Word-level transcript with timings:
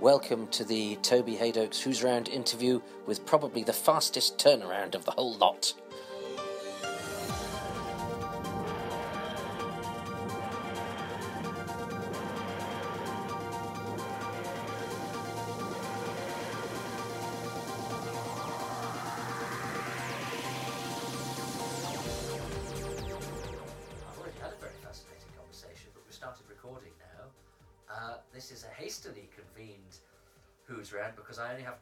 Welcome 0.00 0.46
to 0.52 0.64
the 0.64 0.96
Toby 1.02 1.36
Hadoke's 1.36 1.82
Who's 1.82 2.02
Round 2.02 2.26
interview 2.26 2.80
with 3.04 3.26
probably 3.26 3.62
the 3.62 3.74
fastest 3.74 4.38
turnaround 4.38 4.94
of 4.94 5.04
the 5.04 5.10
whole 5.10 5.34
lot. 5.34 5.74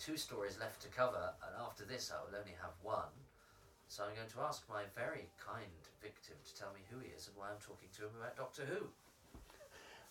Two 0.08 0.16
stories 0.16 0.58
left 0.58 0.80
to 0.80 0.88
cover, 0.88 1.34
and 1.44 1.52
after 1.60 1.84
this 1.84 2.10
I 2.10 2.16
will 2.24 2.38
only 2.38 2.56
have 2.62 2.72
one. 2.82 3.12
So 3.88 4.04
I'm 4.04 4.16
going 4.16 4.32
to 4.32 4.40
ask 4.40 4.64
my 4.68 4.84
very 4.96 5.28
kind 5.36 5.84
victim 6.00 6.36
to 6.44 6.56
tell 6.56 6.72
me 6.72 6.80
who 6.88 6.98
he 7.00 7.12
is 7.12 7.28
and 7.28 7.36
why 7.36 7.52
I'm 7.52 7.60
talking 7.60 7.92
to 7.92 8.08
him 8.08 8.16
about 8.16 8.36
Doctor 8.36 8.62
Who. 8.64 8.88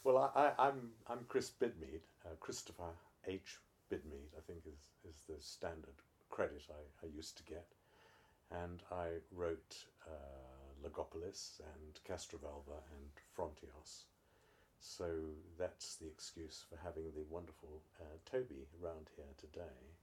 Well, 0.03 0.31
I, 0.35 0.53
I, 0.53 0.67
I'm 0.67 0.93
I'm 1.09 1.25
Chris 1.27 1.49
Bidmead, 1.49 2.05
uh, 2.25 2.37
Christopher 2.39 2.93
H. 3.25 3.57
Bidmead, 3.91 4.37
I 4.37 4.41
think 4.45 4.61
is 4.67 4.93
is 5.09 5.17
the 5.27 5.41
standard 5.41 5.97
credit 6.29 6.61
I, 6.69 7.05
I 7.05 7.09
used 7.15 7.35
to 7.37 7.43
get, 7.43 7.65
and 8.51 8.83
I 8.91 9.17
wrote 9.33 9.77
uh, 10.05 10.85
Logopolis 10.85 11.59
and 11.73 11.93
Castrovalva 12.07 12.85
and 12.93 13.09
Frontios. 13.35 14.05
So 14.79 15.05
that's 15.57 15.95
the 15.95 16.07
excuse 16.07 16.63
for 16.69 16.77
having 16.83 17.11
the 17.15 17.25
wonderful 17.29 17.81
uh, 17.99 18.17
Toby 18.29 18.65
around 18.81 19.09
here 19.15 19.33
today. 19.37 19.95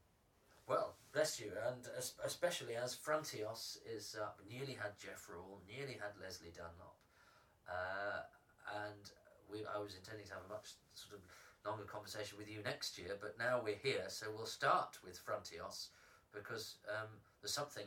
Well, 0.66 0.94
bless 1.12 1.41
you, 1.41 1.53
and 1.69 1.86
especially 2.25 2.75
as 2.75 2.97
Frontios 2.97 3.78
is 3.84 4.16
up, 4.20 4.41
nearly 4.48 4.72
had 4.72 4.98
Jeff 4.98 5.28
Rawle, 5.28 5.61
nearly 5.69 5.94
had 6.00 6.16
Lesley 6.19 6.53
Dunlop, 6.56 6.97
uh, 7.69 8.22
and 8.89 9.11
we, 9.50 9.61
I 9.66 9.78
was 9.78 9.94
intending 9.94 10.27
to 10.27 10.33
have 10.33 10.44
a 10.48 10.53
much 10.53 10.72
sort 10.94 11.20
of 11.20 11.27
longer 11.69 11.84
conversation 11.84 12.38
with 12.38 12.50
you 12.50 12.62
next 12.64 12.97
year, 12.97 13.16
but 13.20 13.38
now 13.38 13.61
we're 13.62 13.77
here, 13.77 14.05
so 14.09 14.27
we'll 14.34 14.47
start 14.47 14.98
with 15.05 15.20
Frontios 15.20 15.88
because 16.33 16.77
um, 16.88 17.09
there's 17.41 17.53
something 17.53 17.86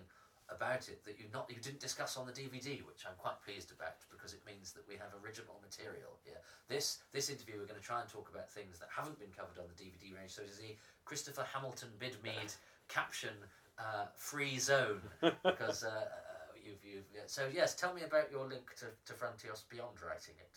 about 0.50 0.88
it 0.88 1.04
that 1.06 1.20
you 1.20 1.26
not 1.34 1.50
you 1.50 1.60
didn't 1.62 1.80
discuss 1.80 2.16
on 2.18 2.26
the 2.26 2.32
DVD, 2.32 2.80
which 2.88 3.04
I'm 3.06 3.16
quite 3.18 3.42
pleased 3.44 3.72
about 3.72 4.00
because 4.10 4.34
it 4.34 4.42
means 4.46 4.72
that 4.74 4.88
we 4.88 4.96
have 4.96 5.12
original 5.24 5.60
material 5.62 6.16
here. 6.24 6.40
This 6.70 7.00
this 7.12 7.30
interview 7.30 7.56
we're 7.60 7.68
going 7.68 7.80
to 7.80 7.86
try 7.86 8.02
and 8.02 8.10
talk 8.10 8.30
about 8.32 8.50
things 8.50 8.80
that 8.80 8.90
haven't 8.90 9.20
been 9.20 9.32
covered 9.36 9.60
on 9.60 9.68
the 9.68 9.78
DVD 9.78 10.16
range. 10.16 10.32
So 10.32 10.44
it 10.44 10.50
is 10.50 10.58
the 10.58 10.76
Christopher 11.06 11.46
Hamilton 11.54 11.90
Bidmead 12.00 12.56
caption 12.88 13.36
uh, 13.78 14.08
free 14.16 14.58
zone 14.58 15.02
because 15.44 15.84
uh, 15.84 15.88
uh, 15.88 16.56
you've 16.56 16.84
you've 16.84 17.10
yeah. 17.14 17.28
so 17.28 17.48
yes. 17.54 17.76
Tell 17.76 17.94
me 17.94 18.04
about 18.04 18.32
your 18.32 18.48
link 18.48 18.72
to, 18.80 18.88
to 19.06 19.14
Frontios 19.14 19.64
beyond 19.70 20.00
writing 20.02 20.36
it. 20.40 20.56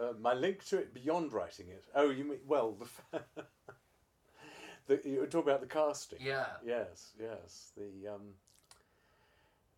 Uh, 0.00 0.12
my 0.20 0.34
link 0.34 0.64
to 0.66 0.78
it 0.78 0.94
beyond 0.94 1.32
writing 1.32 1.66
it. 1.68 1.84
Oh, 1.94 2.10
you 2.10 2.24
mean 2.24 2.38
well 2.46 2.76
the. 3.12 3.20
the 4.86 5.08
you 5.08 5.20
were 5.20 5.26
talking 5.26 5.48
about 5.48 5.60
the 5.60 5.66
casting. 5.66 6.18
Yeah. 6.20 6.46
Yes, 6.64 7.12
yes. 7.20 7.72
The 7.76 8.14
um, 8.14 8.34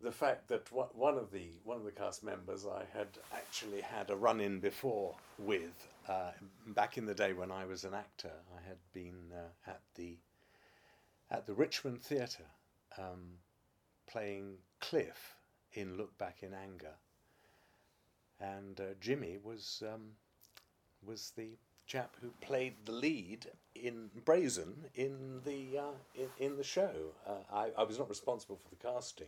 the 0.03 0.13
fact 0.13 0.49
that 0.49 0.67
one 0.73 1.19
of 1.19 1.31
the 1.31 1.51
one 1.65 1.77
of 1.77 1.85
the 1.85 1.91
cast 1.91 2.25
members 2.25 2.67
I 2.67 2.85
had 2.97 3.09
actually 3.35 3.81
had 3.81 4.11
a 4.11 4.17
run 4.17 4.41
in 4.41 4.59
before 4.59 5.15
with 5.39 5.89
uh, 6.09 6.31
back 6.69 6.97
in 6.97 7.07
the 7.07 7.15
day 7.15 7.33
when 7.33 7.51
I 7.51 7.67
was 7.67 7.85
an 7.85 7.95
actor. 7.95 8.33
I 8.57 8.67
had 8.67 8.79
been 8.93 9.33
uh, 9.33 9.71
at 9.71 9.81
the 9.97 10.17
at 11.31 11.47
the 11.47 11.55
Richmond 11.55 12.03
Theatre 12.03 12.51
um, 12.99 13.39
playing 14.07 14.55
Cliff 14.81 15.37
in 15.73 15.97
Look 15.97 16.17
Back 16.19 16.39
in 16.43 16.55
Anger, 16.55 16.95
and 18.41 18.81
uh, 18.81 18.95
Jimmy 19.01 19.39
was 19.43 19.83
um, 19.87 20.13
was 21.07 21.33
the 21.37 21.51
chap 21.87 22.17
who 22.23 22.31
played 22.41 22.75
the 22.85 22.93
lead 22.93 23.47
in 23.75 24.11
Brazen 24.25 24.85
in 24.95 25.41
the 25.45 25.79
uh, 25.79 25.93
in, 26.15 26.47
in 26.47 26.57
the 26.57 26.65
show. 26.65 26.93
Uh, 27.27 27.43
I, 27.53 27.71
I 27.77 27.83
was 27.85 27.99
not 27.99 28.09
responsible 28.09 28.57
for 28.57 28.71
the 28.71 28.77
casting, 28.77 29.27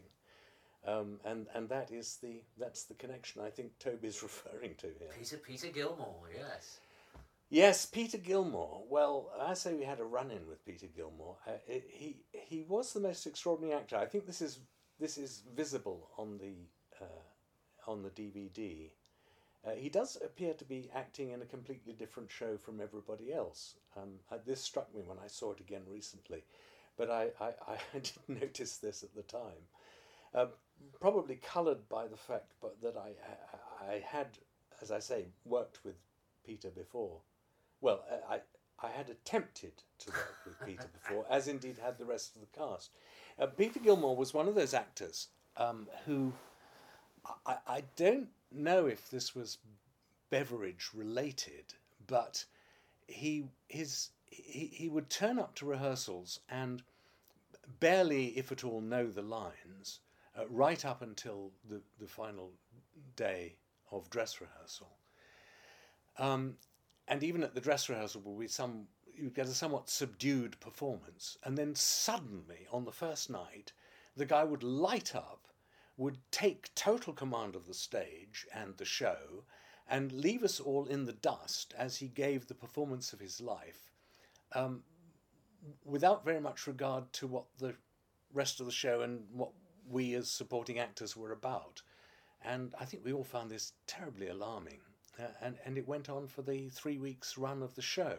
um, 0.86 1.20
and 1.24 1.46
and 1.54 1.68
that 1.68 1.90
is 1.90 2.18
the 2.22 2.42
that's 2.58 2.84
the 2.84 2.94
connection 2.94 3.42
I 3.42 3.50
think 3.50 3.78
Toby's 3.78 4.22
referring 4.22 4.74
to 4.76 4.86
here. 4.98 5.10
Peter 5.16 5.36
Peter 5.36 5.68
Gilmore. 5.68 6.28
Yes. 6.36 6.80
Yes, 7.48 7.84
Peter 7.84 8.16
Gilmore. 8.16 8.82
Well, 8.88 9.30
I 9.38 9.52
say 9.52 9.74
we 9.74 9.84
had 9.84 10.00
a 10.00 10.04
run-in 10.04 10.48
with 10.48 10.64
Peter 10.64 10.86
Gilmore. 10.86 11.36
Uh, 11.46 11.52
it, 11.68 11.84
he 11.88 12.16
he 12.32 12.64
was 12.66 12.92
the 12.92 13.00
most 13.00 13.26
extraordinary 13.26 13.74
actor. 13.78 13.96
I 13.96 14.06
think 14.06 14.26
this 14.26 14.40
is 14.40 14.60
this 14.98 15.18
is 15.18 15.42
visible 15.54 16.08
on 16.16 16.38
the 16.38 16.54
uh, 17.00 17.90
on 17.90 18.02
the 18.02 18.10
DVD. 18.10 18.90
Uh, 19.64 19.72
he 19.72 19.88
does 19.88 20.16
appear 20.24 20.54
to 20.54 20.64
be 20.64 20.90
acting 20.94 21.30
in 21.30 21.42
a 21.42 21.46
completely 21.46 21.92
different 21.92 22.30
show 22.30 22.56
from 22.56 22.80
everybody 22.80 23.32
else. 23.32 23.76
Um, 23.96 24.14
uh, 24.30 24.38
this 24.44 24.60
struck 24.60 24.92
me 24.94 25.02
when 25.06 25.18
I 25.22 25.28
saw 25.28 25.52
it 25.52 25.60
again 25.60 25.82
recently, 25.88 26.44
but 26.96 27.10
I, 27.10 27.28
I, 27.40 27.52
I 27.68 27.78
didn't 27.92 28.40
notice 28.40 28.78
this 28.78 29.02
at 29.04 29.14
the 29.14 29.22
time. 29.22 29.68
Um, 30.34 30.48
probably 31.00 31.36
coloured 31.36 31.88
by 31.88 32.06
the 32.06 32.16
fact 32.16 32.52
but 32.60 32.80
that 32.80 32.96
I, 32.96 33.92
I, 33.92 33.98
had, 34.04 34.26
as 34.80 34.90
I 34.90 34.98
say, 34.98 35.26
worked 35.44 35.84
with 35.84 35.96
Peter 36.44 36.70
before. 36.70 37.18
Well, 37.80 38.04
I, 38.28 38.40
I 38.82 38.90
had 38.90 39.10
attempted 39.10 39.72
to 39.98 40.10
work 40.10 40.38
with 40.46 40.66
Peter 40.66 40.88
before, 40.92 41.26
as 41.30 41.48
indeed 41.48 41.76
had 41.82 41.98
the 41.98 42.04
rest 42.04 42.34
of 42.34 42.42
the 42.42 42.58
cast. 42.58 42.90
Uh, 43.38 43.46
Peter 43.46 43.80
Gilmore 43.80 44.16
was 44.16 44.32
one 44.34 44.48
of 44.48 44.54
those 44.54 44.74
actors 44.74 45.28
um, 45.56 45.86
who 46.06 46.32
I, 47.46 47.56
I 47.66 47.82
don't 47.96 48.28
know 48.50 48.86
if 48.86 49.10
this 49.10 49.34
was 49.34 49.58
beverage 50.30 50.90
related, 50.94 51.74
but 52.06 52.44
he 53.06 53.44
his 53.68 54.10
he, 54.26 54.70
he 54.72 54.88
would 54.88 55.10
turn 55.10 55.38
up 55.38 55.54
to 55.56 55.66
rehearsals 55.66 56.40
and 56.48 56.82
barely, 57.80 58.28
if 58.38 58.50
at 58.50 58.64
all, 58.64 58.80
know 58.80 59.06
the 59.08 59.22
lines 59.22 60.00
uh, 60.38 60.46
right 60.48 60.84
up 60.84 61.02
until 61.02 61.52
the, 61.68 61.80
the 62.00 62.06
final 62.06 62.52
day 63.16 63.54
of 63.90 64.08
dress 64.10 64.40
rehearsal. 64.40 64.96
Um, 66.18 66.56
and 67.08 67.22
even 67.22 67.42
at 67.42 67.54
the 67.54 67.60
dress 67.60 67.88
rehearsal 67.88 68.22
will 68.22 68.38
be 68.38 68.48
some 68.48 68.86
you 69.14 69.30
get 69.30 69.46
a 69.46 69.50
somewhat 69.50 69.90
subdued 69.90 70.58
performance, 70.60 71.36
and 71.44 71.56
then 71.56 71.74
suddenly 71.74 72.66
on 72.72 72.84
the 72.84 72.92
first 72.92 73.30
night, 73.30 73.72
the 74.16 74.26
guy 74.26 74.44
would 74.44 74.62
light 74.62 75.14
up, 75.14 75.48
would 75.96 76.18
take 76.30 76.74
total 76.74 77.12
command 77.12 77.54
of 77.54 77.66
the 77.66 77.74
stage 77.74 78.46
and 78.54 78.76
the 78.76 78.84
show, 78.84 79.44
and 79.88 80.12
leave 80.12 80.42
us 80.42 80.60
all 80.60 80.86
in 80.86 81.04
the 81.04 81.12
dust 81.12 81.74
as 81.76 81.96
he 81.96 82.08
gave 82.08 82.46
the 82.46 82.54
performance 82.54 83.12
of 83.12 83.20
his 83.20 83.40
life, 83.40 83.92
um, 84.54 84.82
without 85.84 86.24
very 86.24 86.40
much 86.40 86.66
regard 86.66 87.12
to 87.12 87.26
what 87.26 87.44
the 87.58 87.74
rest 88.32 88.60
of 88.60 88.66
the 88.66 88.72
show 88.72 89.02
and 89.02 89.20
what 89.32 89.50
we 89.88 90.14
as 90.14 90.30
supporting 90.30 90.78
actors 90.78 91.16
were 91.16 91.32
about. 91.32 91.82
And 92.44 92.74
I 92.80 92.84
think 92.84 93.04
we 93.04 93.12
all 93.12 93.24
found 93.24 93.50
this 93.50 93.72
terribly 93.86 94.28
alarming. 94.28 94.80
Uh, 95.18 95.26
and, 95.40 95.56
and 95.64 95.76
it 95.76 95.86
went 95.86 96.08
on 96.08 96.26
for 96.26 96.42
the 96.42 96.68
three 96.70 96.98
weeks 96.98 97.38
run 97.38 97.62
of 97.62 97.74
the 97.74 97.82
show. 97.82 98.16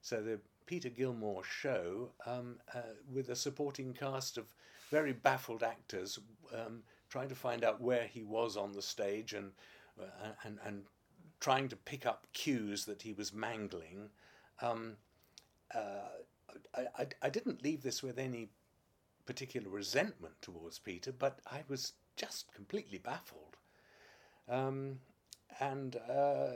So 0.00 0.22
the 0.22 0.40
Peter 0.66 0.90
Gilmore 0.90 1.42
show, 1.42 2.10
um, 2.26 2.56
uh, 2.74 2.80
with 3.12 3.30
a 3.30 3.36
supporting 3.36 3.94
cast 3.94 4.38
of 4.38 4.46
very 4.90 5.12
baffled 5.12 5.62
actors, 5.62 6.18
um, 6.54 6.82
trying 7.08 7.28
to 7.28 7.34
find 7.34 7.64
out 7.64 7.80
where 7.80 8.06
he 8.06 8.22
was 8.22 8.56
on 8.56 8.72
the 8.72 8.82
stage 8.82 9.32
and, 9.32 9.52
uh, 10.00 10.32
and, 10.44 10.58
and 10.64 10.84
trying 11.40 11.68
to 11.68 11.76
pick 11.76 12.06
up 12.06 12.26
cues 12.32 12.84
that 12.84 13.02
he 13.02 13.12
was 13.12 13.32
mangling. 13.32 14.10
Um, 14.60 14.96
uh, 15.74 16.08
I, 16.74 16.86
I, 16.98 17.06
I 17.22 17.30
didn't 17.30 17.64
leave 17.64 17.82
this 17.82 18.02
with 18.02 18.18
any 18.18 18.50
particular 19.28 19.68
resentment 19.68 20.32
towards 20.40 20.78
Peter, 20.78 21.12
but 21.12 21.40
I 21.46 21.62
was 21.68 21.92
just 22.16 22.50
completely 22.54 22.96
baffled. 22.96 23.58
Um, 24.48 25.00
and 25.60 25.96
uh, 26.10 26.52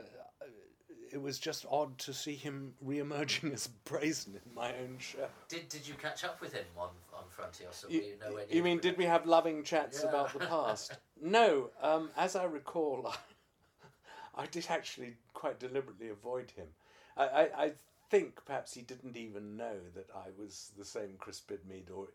it 1.11 1.21
was 1.21 1.37
just 1.37 1.67
odd 1.69 1.99
to 1.99 2.13
see 2.15 2.33
him 2.33 2.73
re-emerging 2.81 3.53
as 3.53 3.67
brazen 3.67 4.39
in 4.43 4.55
my 4.55 4.69
own 4.69 4.97
show. 4.97 5.27
Did 5.49 5.69
Did 5.69 5.87
you 5.87 5.93
catch 5.93 6.23
up 6.23 6.41
with 6.41 6.51
him 6.53 6.65
on 6.75 6.89
on 7.13 7.25
Frontios? 7.29 7.75
So 7.75 7.89
You, 7.89 7.99
we 8.01 8.27
know 8.27 8.33
when 8.33 8.45
you 8.49 8.63
mean, 8.63 8.79
did 8.79 8.97
we 8.97 9.05
have 9.05 9.27
loving 9.27 9.63
chats 9.63 10.01
Yeah. 10.01 10.09
about 10.09 10.33
the 10.33 10.39
past? 10.55 10.97
no, 11.21 11.69
um, 11.79 12.09
as 12.17 12.35
I 12.35 12.45
recall, 12.45 13.13
I, 14.35 14.47
did 14.47 14.65
actually 14.69 15.13
quite 15.35 15.59
deliberately 15.59 16.09
avoid 16.09 16.49
him. 16.49 16.69
I, 17.15 17.23
I, 17.27 17.63
I 17.65 17.71
think 18.09 18.43
perhaps 18.45 18.73
he 18.73 18.81
didn't 18.81 19.15
even 19.15 19.55
know 19.55 19.75
that 19.93 20.09
I 20.15 20.29
was 20.35 20.71
the 20.75 20.85
same 20.85 21.17
Chris 21.19 21.39
Bidmead, 21.39 21.91
or 21.95 22.07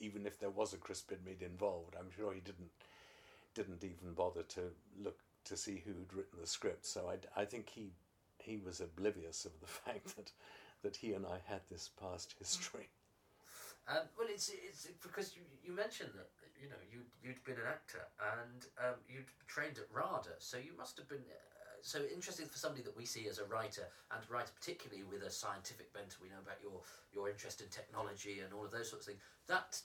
even 0.00 0.26
if 0.26 0.38
there 0.38 0.50
was 0.50 0.72
a 0.72 0.76
Chris 0.76 1.02
Bidmead 1.02 1.42
involved, 1.42 1.94
I'm 1.98 2.10
sure 2.16 2.32
he 2.32 2.40
didn't 2.40 2.70
didn't 3.54 3.82
even 3.82 4.14
bother 4.14 4.42
to 4.42 4.60
look 5.02 5.18
to 5.44 5.56
see 5.56 5.82
who'd 5.84 6.12
written 6.14 6.38
the 6.40 6.46
script. 6.46 6.86
So 6.86 7.10
I, 7.10 7.40
I 7.40 7.44
think 7.44 7.68
he 7.68 7.92
he 8.38 8.56
was 8.56 8.80
oblivious 8.80 9.44
of 9.44 9.58
the 9.60 9.66
fact 9.84 10.16
that 10.16 10.32
that 10.82 10.96
he 10.96 11.12
and 11.12 11.26
I 11.26 11.40
had 11.46 11.62
this 11.70 11.90
past 12.00 12.34
history. 12.38 12.88
Um, 13.88 14.04
well, 14.18 14.28
it's 14.30 14.50
it's 14.50 14.86
because 15.02 15.34
you, 15.34 15.42
you 15.64 15.72
mentioned 15.72 16.10
that 16.14 16.28
you 16.60 16.68
know 16.68 16.80
you 16.92 17.00
you'd 17.22 17.42
been 17.44 17.56
an 17.56 17.66
actor 17.66 18.04
and 18.20 18.66
um, 18.78 19.00
you'd 19.08 19.32
trained 19.46 19.78
at 19.78 19.88
RADA, 19.92 20.36
so 20.38 20.58
you 20.58 20.76
must 20.76 20.98
have 20.98 21.08
been 21.08 21.24
so 21.82 22.00
interesting 22.12 22.46
for 22.46 22.58
somebody 22.58 22.82
that 22.82 22.96
we 22.96 23.04
see 23.04 23.28
as 23.28 23.38
a 23.38 23.44
writer 23.44 23.86
and 24.12 24.20
a 24.22 24.32
writer 24.32 24.50
particularly 24.58 25.04
with 25.04 25.22
a 25.22 25.30
scientific 25.30 25.92
bent. 25.92 26.16
We 26.22 26.28
know 26.28 26.42
about 26.42 26.58
your 26.62 26.80
your 27.12 27.28
interest 27.28 27.60
in 27.60 27.68
technology 27.68 28.40
and 28.40 28.52
all 28.52 28.64
of 28.64 28.70
those 28.70 28.90
sorts 28.90 29.06
of 29.06 29.12
things. 29.12 29.22
That 29.46 29.80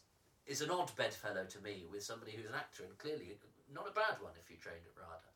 is 0.45 0.61
an 0.61 0.71
odd 0.71 0.91
bedfellow 0.95 1.45
to 1.45 1.59
me 1.61 1.85
with 1.91 2.03
somebody 2.03 2.33
who's 2.33 2.45
an 2.45 2.55
actor 2.55 2.83
and 2.83 2.97
clearly 2.97 3.37
not 3.73 3.87
a 3.87 3.93
bad 3.93 4.21
one 4.21 4.33
if 4.41 4.49
you 4.49 4.57
trained 4.57 4.83
at 4.85 5.01
RADA. 5.01 5.29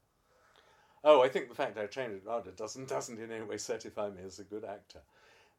Oh, 1.03 1.23
I 1.23 1.29
think 1.29 1.47
the 1.47 1.55
fact 1.55 1.77
I 1.77 1.85
trained 1.85 2.15
at 2.15 2.25
RADA 2.25 2.51
doesn't 2.51 2.89
doesn't 2.95 3.19
in 3.19 3.31
any 3.31 3.45
way 3.45 3.57
certify 3.57 4.09
me 4.09 4.23
as 4.25 4.39
a 4.39 4.43
good 4.43 4.65
actor, 4.65 5.01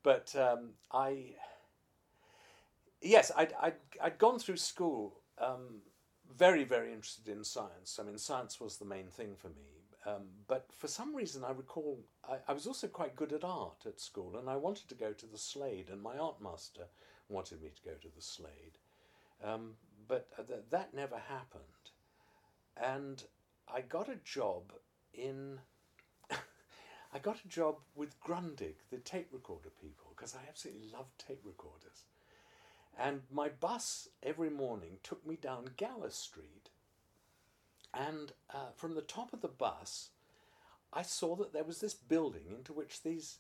but 0.03 0.35
um, 0.37 0.71
I 0.93 1.35
yes, 3.03 3.31
I'd, 3.37 3.53
I'd, 3.61 3.75
I'd 4.03 4.19
gone 4.19 4.39
through 4.39 4.57
school 4.57 5.21
um, 5.39 5.83
very, 6.37 6.65
very 6.65 6.93
interested 6.93 7.29
in 7.29 7.45
science. 7.45 7.99
I 8.01 8.05
mean, 8.05 8.19
science 8.19 8.61
was 8.61 8.77
the 8.77 8.85
main 8.85 9.07
thing 9.07 9.35
for 9.37 9.49
me. 9.49 9.78
Um, 10.09 10.23
but 10.47 10.67
for 10.73 10.89
some 10.89 11.15
reason, 11.15 11.45
I 11.45 11.51
recall 11.51 11.99
I, 12.29 12.37
I, 12.47 12.53
was 12.53 12.67
also 12.67 12.87
quite 12.87 13.17
good 13.17 13.33
at 13.33 13.45
art 13.45 13.85
at 13.87 14.01
school, 14.01 14.37
and 14.39 14.49
I 14.49 14.57
wanted 14.57 14.89
to 14.89 14.95
go 14.95 15.13
to 15.13 15.27
the 15.27 15.39
Slade, 15.39 15.89
and 15.91 16.01
my 16.01 16.17
art 16.17 16.41
master 16.41 16.85
wanted 17.29 17.61
me 17.63 17.71
to 17.75 17.83
go 17.83 17.97
to 17.97 18.09
the 18.15 18.23
Slade. 18.23 18.79
Um, 19.45 19.73
but 20.07 20.29
th- 20.47 20.61
that 20.71 20.95
never 20.95 21.19
happened. 21.19 21.63
And 22.77 23.23
I 23.73 23.81
got 23.83 24.09
a 24.09 24.17
job 24.25 24.73
in. 25.13 25.59
I 26.31 27.19
got 27.19 27.45
a 27.45 27.49
job 27.49 27.77
with 27.95 28.21
Grundig, 28.21 28.77
the 28.91 28.99
tape 28.99 29.29
recorder 29.33 29.71
people, 29.81 30.13
because 30.17 30.35
I 30.35 30.49
absolutely 30.49 30.89
loved 30.91 31.19
tape 31.19 31.43
recorders. 31.45 32.05
And 32.99 33.23
my 33.31 33.49
bus 33.49 34.09
every 34.23 34.51
morning 34.51 34.99
took 35.03 35.27
me 35.27 35.37
down 35.37 35.71
Gower 35.77 36.11
Street. 36.11 36.71
And 37.95 38.33
uh, 38.53 38.71
from 38.77 38.95
the 38.95 39.03
top 39.03 39.33
of 39.33 39.41
the 39.41 39.49
bus, 39.49 40.11
I 40.93 41.03
saw 41.03 41.37
that 41.37 41.53
there 41.53 41.65
was 41.65 41.81
this 41.81 41.95
building 41.95 42.45
into 42.51 42.73
which 42.73 43.03
these 43.03 43.39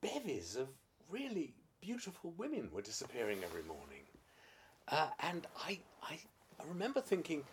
bevies 0.00 0.56
of 0.56 0.68
really 1.10 1.54
beautiful 1.80 2.32
women 2.36 2.70
were 2.72 2.82
disappearing 2.82 3.38
every 3.44 3.62
morning. 3.62 4.04
Uh, 4.88 5.08
and 5.20 5.46
I, 5.66 5.78
I, 6.02 6.18
I 6.60 6.64
remember 6.68 7.00
thinking, 7.00 7.44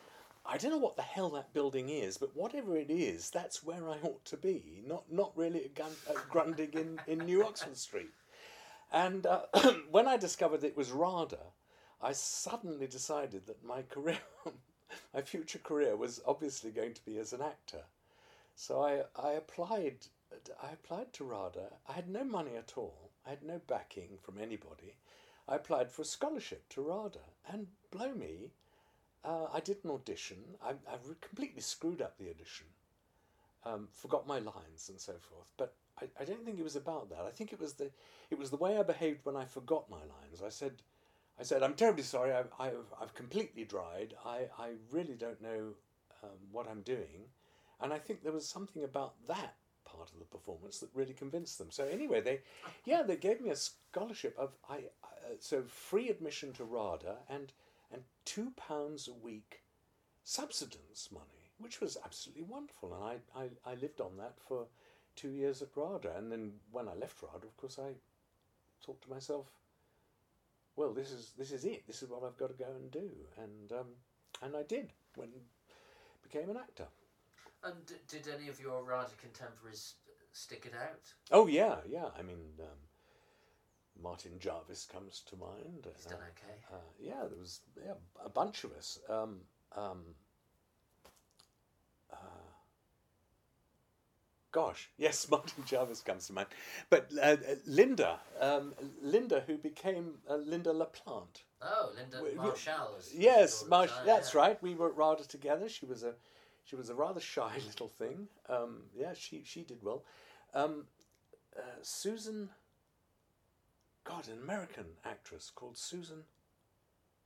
I 0.45 0.57
don't 0.57 0.71
know 0.71 0.77
what 0.77 0.95
the 0.95 1.01
hell 1.03 1.29
that 1.31 1.53
building 1.53 1.89
is, 1.89 2.17
but 2.17 2.35
whatever 2.35 2.75
it 2.75 2.89
is, 2.89 3.29
that's 3.29 3.63
where 3.63 3.87
I 3.87 3.97
ought 4.01 4.25
to 4.25 4.37
be, 4.37 4.81
not, 4.85 5.03
not 5.11 5.31
really 5.35 5.65
at, 5.65 5.75
Gun- 5.75 5.91
at 6.09 6.15
Grundig 6.29 6.75
in, 6.75 6.99
in 7.07 7.19
New 7.19 7.43
Oxford 7.45 7.77
Street. 7.77 8.09
And 8.91 9.25
uh, 9.25 9.41
when 9.91 10.07
I 10.07 10.17
discovered 10.17 10.63
it 10.63 10.75
was 10.75 10.91
RADA, 10.91 11.39
I 12.01 12.13
suddenly 12.13 12.87
decided 12.87 13.45
that 13.47 13.63
my 13.63 13.81
career, 13.89 14.19
my 15.13 15.21
future 15.21 15.59
career, 15.59 15.95
was 15.95 16.21
obviously 16.25 16.71
going 16.71 16.93
to 16.93 17.05
be 17.05 17.17
as 17.17 17.33
an 17.33 17.41
actor. 17.41 17.83
So 18.55 18.81
I, 18.81 19.03
I 19.21 19.31
applied. 19.33 20.07
I 20.61 20.71
applied 20.71 21.11
to 21.13 21.23
RADA. 21.23 21.73
I 21.87 21.93
had 21.93 22.07
no 22.07 22.23
money 22.23 22.55
at 22.55 22.73
all. 22.77 23.09
I 23.25 23.31
had 23.31 23.43
no 23.43 23.59
backing 23.67 24.17
from 24.21 24.37
anybody. 24.37 24.93
I 25.47 25.55
applied 25.55 25.91
for 25.91 26.03
a 26.03 26.05
scholarship 26.05 26.69
to 26.69 26.81
RADA, 26.81 27.19
and 27.51 27.67
blow 27.89 28.13
me, 28.13 28.51
uh, 29.23 29.47
I 29.51 29.59
did 29.59 29.77
an 29.83 29.91
audition. 29.91 30.37
I, 30.63 30.71
I 30.71 30.97
completely 31.21 31.61
screwed 31.61 32.01
up 32.01 32.17
the 32.17 32.29
audition, 32.29 32.67
um, 33.65 33.87
forgot 33.91 34.27
my 34.27 34.39
lines 34.39 34.89
and 34.89 34.99
so 34.99 35.13
forth. 35.13 35.47
But 35.57 35.73
I, 35.99 36.05
I 36.21 36.25
don't 36.25 36.45
think 36.45 36.59
it 36.59 36.63
was 36.63 36.75
about 36.75 37.09
that. 37.09 37.25
I 37.27 37.31
think 37.31 37.51
it 37.51 37.59
was 37.59 37.73
the 37.73 37.89
it 38.29 38.37
was 38.37 38.51
the 38.51 38.57
way 38.57 38.77
I 38.77 38.83
behaved 38.83 39.25
when 39.25 39.35
I 39.35 39.45
forgot 39.45 39.89
my 39.89 39.97
lines. 39.97 40.41
I 40.45 40.49
said, 40.49 40.73
I 41.39 41.43
said, 41.43 41.63
I'm 41.63 41.73
terribly 41.73 42.03
sorry. 42.03 42.33
I've 42.33 42.51
I've, 42.59 42.93
I've 43.01 43.13
completely 43.13 43.63
dried. 43.63 44.13
I 44.25 44.47
I 44.57 44.71
really 44.91 45.15
don't 45.15 45.41
know 45.41 45.73
um, 46.23 46.37
what 46.51 46.67
I'm 46.69 46.81
doing, 46.81 47.29
and 47.81 47.93
I 47.93 47.99
think 47.99 48.23
there 48.23 48.31
was 48.33 48.47
something 48.47 48.83
about 48.83 49.13
that 49.27 49.55
part 49.85 50.11
of 50.11 50.19
the 50.19 50.25
performance 50.25 50.79
that 50.79 50.89
really 50.93 51.13
convinced 51.13 51.57
them. 51.57 51.71
So 51.71 51.85
anyway, 51.85 52.21
they 52.21 52.41
yeah 52.85 53.03
they 53.03 53.15
gave 53.15 53.41
me 53.41 53.49
a 53.51 53.55
scholarship 53.55 54.35
of 54.37 54.51
I 54.69 54.77
uh, 55.03 55.35
so 55.39 55.63
free 55.63 56.09
admission 56.09 56.53
to 56.53 56.63
RADA 56.63 57.15
and 57.29 57.53
and 57.91 58.03
two 58.25 58.51
pounds 58.55 59.07
a 59.07 59.13
week 59.13 59.61
subsistence 60.23 61.09
money, 61.11 61.51
which 61.57 61.81
was 61.81 61.97
absolutely 62.05 62.43
wonderful, 62.43 62.93
and 62.93 63.03
I, 63.03 63.41
I, 63.41 63.71
I 63.71 63.75
lived 63.75 63.99
on 63.99 64.17
that 64.17 64.35
for 64.47 64.67
two 65.15 65.29
years 65.29 65.61
at 65.61 65.75
RADA. 65.75 66.15
And 66.15 66.31
then 66.31 66.53
when 66.71 66.87
I 66.87 66.93
left 66.93 67.23
RADA, 67.23 67.47
of 67.47 67.57
course, 67.57 67.79
I 67.79 67.93
thought 68.85 69.01
to 69.01 69.09
myself, 69.09 69.47
well, 70.79 70.93
this 70.93 71.11
is 71.11 71.33
this 71.37 71.51
is 71.51 71.65
it. 71.65 71.85
This 71.85 72.01
is 72.01 72.09
what 72.09 72.23
I've 72.23 72.37
got 72.37 72.57
to 72.57 72.63
go 72.63 72.71
and 72.73 72.89
do. 72.89 73.09
And 73.37 73.71
um, 73.73 73.87
and 74.41 74.55
I 74.55 74.63
did 74.63 74.93
when 75.15 75.27
became 76.23 76.49
an 76.49 76.55
actor. 76.55 76.87
And 77.65 77.75
did 78.07 78.29
any 78.33 78.47
of 78.47 78.61
your 78.61 78.81
RADA 78.83 79.11
contemporaries 79.21 79.95
stick 80.31 80.65
it 80.65 80.73
out? 80.73 81.01
Oh 81.31 81.47
yeah, 81.47 81.75
yeah. 81.85 82.05
I 82.17 82.21
mean, 82.21 82.39
um, 82.61 82.79
Martin 84.01 84.39
Jarvis 84.39 84.85
comes 84.85 85.21
to 85.29 85.35
mind. 85.35 85.85
He's 85.97 86.05
done 86.05 86.19
okay. 86.29 86.55
Uh, 86.71 86.77
yeah, 86.97 87.27
there 87.29 87.37
was 87.37 87.59
yeah, 87.85 87.95
a 88.25 88.29
bunch 88.29 88.63
of 88.63 88.71
us. 88.71 88.99
Um, 89.09 89.41
um, 89.75 90.15
uh, 92.13 92.15
gosh, 94.59 94.89
yes, 94.97 95.27
Martin 95.29 95.63
Jarvis 95.65 96.01
comes 96.01 96.27
to 96.27 96.33
mind. 96.33 96.47
But 96.89 97.09
uh, 97.21 97.37
Linda, 97.65 98.19
um, 98.39 98.73
Linda, 99.01 99.43
who 99.47 99.57
became 99.57 100.15
uh, 100.29 100.35
Linda 100.35 100.71
La 100.73 100.85
Plante. 100.85 101.43
Oh, 101.61 101.91
Linda 101.95 102.21
We- 102.23 102.35
Marshall. 102.35 102.97
Yes, 103.13 103.65
Marsh, 103.67 103.91
that's 104.05 104.33
yeah. 104.33 104.39
right. 104.41 104.63
We 104.63 104.75
were 104.75 104.89
at 104.89 104.97
RADA 104.97 105.25
together. 105.27 105.67
She 105.69 105.85
was 105.85 106.03
a, 106.03 106.13
she 106.65 106.75
was 106.75 106.89
a 106.89 106.95
rather 106.95 107.19
shy 107.21 107.53
little 107.65 107.89
thing. 107.89 108.27
Um, 108.47 108.83
yeah, 108.95 109.13
she 109.13 109.43
she 109.45 109.61
did 109.63 109.79
well. 109.83 110.03
Um, 110.53 110.85
uh, 111.57 111.61
Susan. 111.81 112.49
God, 114.05 114.27
an 114.27 114.39
American 114.43 114.85
actress 115.05 115.51
called 115.53 115.77
Susan, 115.77 116.23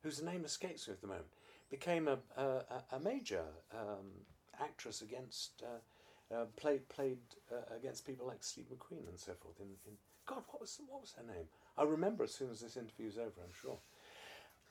whose 0.01 0.21
name 0.21 0.43
escapes 0.43 0.87
me 0.87 0.93
at 0.93 1.01
the 1.01 1.07
moment, 1.07 1.27
became 1.69 2.07
a 2.07 2.17
a, 2.35 2.43
a- 2.77 2.95
a 2.97 2.99
major 2.99 3.43
um, 3.71 4.07
actress 4.59 5.01
against. 5.01 5.63
Uh, 5.63 5.79
uh, 6.31 6.45
played 6.55 6.87
played 6.89 7.19
uh, 7.51 7.75
against 7.75 8.05
people 8.05 8.27
like 8.27 8.43
Steve 8.43 8.65
McQueen 8.73 9.07
and 9.07 9.19
so 9.19 9.33
forth. 9.33 9.59
In, 9.59 9.67
in 9.85 9.97
God, 10.25 10.43
what 10.49 10.61
was 10.61 10.79
what 10.87 11.01
was 11.01 11.13
her 11.17 11.23
name? 11.23 11.45
I'll 11.77 11.87
remember 11.87 12.23
as 12.23 12.33
soon 12.33 12.51
as 12.51 12.61
this 12.61 12.77
interview's 12.77 13.17
over. 13.17 13.41
I'm 13.43 13.53
sure. 13.59 13.79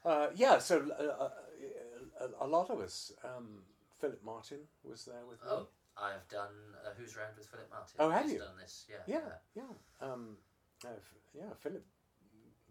Uh, 0.05 0.29
yeah, 0.35 0.59
so 0.59 0.85
uh, 0.99 1.25
uh, 1.25 2.29
a, 2.41 2.47
lot 2.47 2.71
of 2.71 2.81
us. 2.81 3.13
Um, 3.25 3.63
Philip 4.01 4.21
Martin 4.25 4.59
was 4.83 5.05
there 5.05 5.25
with 5.29 5.41
me. 5.43 5.49
Oh, 5.49 5.69
I've 5.97 6.27
done 6.29 6.75
uh, 6.85 6.91
Who's 6.99 7.17
Round 7.17 7.37
with 7.37 7.47
Philip 7.47 7.71
Martin. 7.71 7.95
Oh, 8.01 8.11
have 8.11 8.25
He's 8.25 8.33
you? 8.33 8.39
done 8.41 8.57
this, 8.61 8.87
yeah. 8.91 8.97
yeah, 9.07 9.31
yeah, 9.55 10.07
um, 10.09 10.37
uh, 10.85 10.89
yeah. 11.33 11.53
Philip 11.61 11.85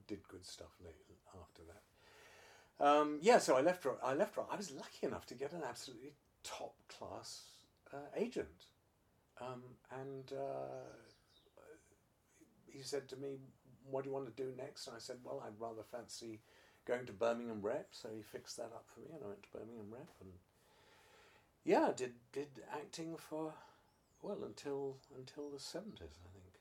did 0.08 0.28
good 0.28 0.46
stuff 0.46 0.72
late 0.84 0.96
after 1.40 1.62
that. 1.70 2.86
Um, 2.86 3.20
yeah, 3.22 3.38
so 3.38 3.56
I 3.56 3.62
left. 3.62 3.86
I 4.04 4.14
left. 4.14 4.38
I 4.52 4.56
was 4.56 4.72
lucky 4.72 5.08
enough 5.08 5.26
to 5.28 5.36
get 5.36 5.54
an 5.54 5.62
absolutely 5.68 6.14
top 6.44 6.76
class 6.90 7.44
uh, 7.94 7.98
agent, 8.18 8.66
um, 9.42 9.62
and 10.00 10.32
uh, 10.34 10.86
he 12.68 12.82
said 12.82 13.08
to 13.10 13.18
me, 13.18 13.38
"What 13.90 14.04
do 14.04 14.10
you 14.10 14.14
want 14.14 14.36
to 14.36 14.44
do 14.44 14.52
next?" 14.58 14.88
And 14.88 14.96
I 14.96 15.00
said, 15.00 15.18
"Well, 15.24 15.44
I'd 15.46 15.60
rather 15.60 15.84
fancy 15.84 16.40
going 16.86 17.06
to 17.06 17.14
Birmingham 17.14 17.62
Rep." 17.62 17.88
So 17.92 18.10
he 18.16 18.22
fixed 18.22 18.58
that 18.58 18.72
up 18.74 18.86
for 18.94 19.00
me, 19.02 19.08
and 19.14 19.24
I 19.24 19.28
went 19.28 19.44
to 19.44 19.50
Birmingham 19.58 19.92
Rep, 19.92 20.10
and 20.22 20.32
yeah, 21.64 21.92
did 21.96 22.14
did 22.32 22.48
acting 22.72 23.18
for 23.18 23.54
well 24.22 24.44
until 24.46 24.98
until 25.18 25.50
the 25.50 25.60
seventies, 25.60 26.20
I 26.26 26.30
think. 26.34 26.52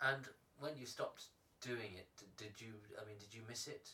And 0.00 0.28
when 0.58 0.76
you 0.76 0.86
stopped 0.86 1.24
doing 1.60 1.94
it, 1.96 2.08
did 2.36 2.60
you? 2.60 2.74
I 3.00 3.06
mean, 3.06 3.16
did 3.18 3.34
you 3.34 3.42
miss 3.48 3.66
it, 3.68 3.90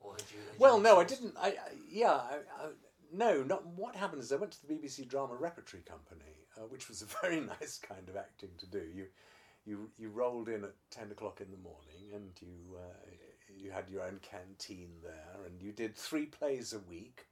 or 0.00 0.12
had 0.12 0.22
you? 0.32 0.38
had 0.50 0.60
Well, 0.60 0.76
you 0.76 0.82
no, 0.82 1.00
I 1.00 1.04
didn't. 1.04 1.34
I, 1.38 1.48
I 1.48 1.54
yeah, 1.90 2.12
I, 2.12 2.36
I, 2.60 2.68
no. 3.12 3.42
Not 3.42 3.66
what 3.66 3.96
happened 3.96 4.22
is 4.22 4.32
I 4.32 4.36
went 4.36 4.52
to 4.52 4.66
the 4.66 4.72
BBC 4.72 5.08
Drama 5.08 5.34
Repertory 5.34 5.82
Company, 5.82 6.46
uh, 6.56 6.62
which 6.62 6.88
was 6.88 7.02
a 7.02 7.06
very 7.22 7.40
nice 7.40 7.78
kind 7.78 8.08
of 8.08 8.16
acting 8.16 8.50
to 8.58 8.66
do. 8.66 8.82
You, 8.94 9.06
you, 9.64 9.90
you 9.98 10.08
rolled 10.10 10.48
in 10.48 10.64
at 10.64 10.74
ten 10.90 11.10
o'clock 11.10 11.40
in 11.40 11.50
the 11.50 11.56
morning, 11.56 12.14
and 12.14 12.30
you 12.40 12.76
uh, 12.76 13.10
you 13.58 13.70
had 13.70 13.88
your 13.90 14.02
own 14.02 14.20
canteen 14.22 14.90
there, 15.02 15.44
and 15.46 15.60
you 15.62 15.72
did 15.72 15.96
three 15.96 16.26
plays 16.26 16.72
a 16.72 16.78
week. 16.90 17.26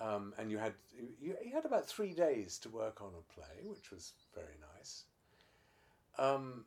Um, 0.00 0.32
and 0.38 0.50
you 0.50 0.58
had 0.58 0.72
you, 1.20 1.36
you 1.44 1.52
had 1.54 1.64
about 1.64 1.86
three 1.86 2.14
days 2.14 2.58
to 2.60 2.68
work 2.68 3.00
on 3.02 3.10
a 3.10 3.34
play, 3.34 3.62
which 3.64 3.90
was 3.90 4.12
very 4.34 4.56
nice. 4.76 5.04
Um, 6.18 6.64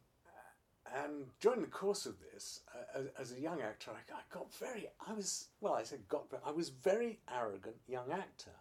and 0.93 1.25
during 1.39 1.61
the 1.61 1.67
course 1.67 2.05
of 2.05 2.15
this, 2.19 2.61
uh, 2.73 2.99
as, 2.99 3.31
as 3.31 3.37
a 3.37 3.41
young 3.41 3.61
actor, 3.61 3.91
I, 3.91 4.13
I 4.13 4.21
got 4.31 4.53
very, 4.53 4.87
I 5.07 5.13
was, 5.13 5.47
well, 5.59 5.73
I 5.73 5.83
said 5.83 6.07
got, 6.07 6.25
I 6.45 6.51
was 6.51 6.69
very 6.69 7.19
arrogant 7.33 7.77
young 7.87 8.11
actor. 8.11 8.51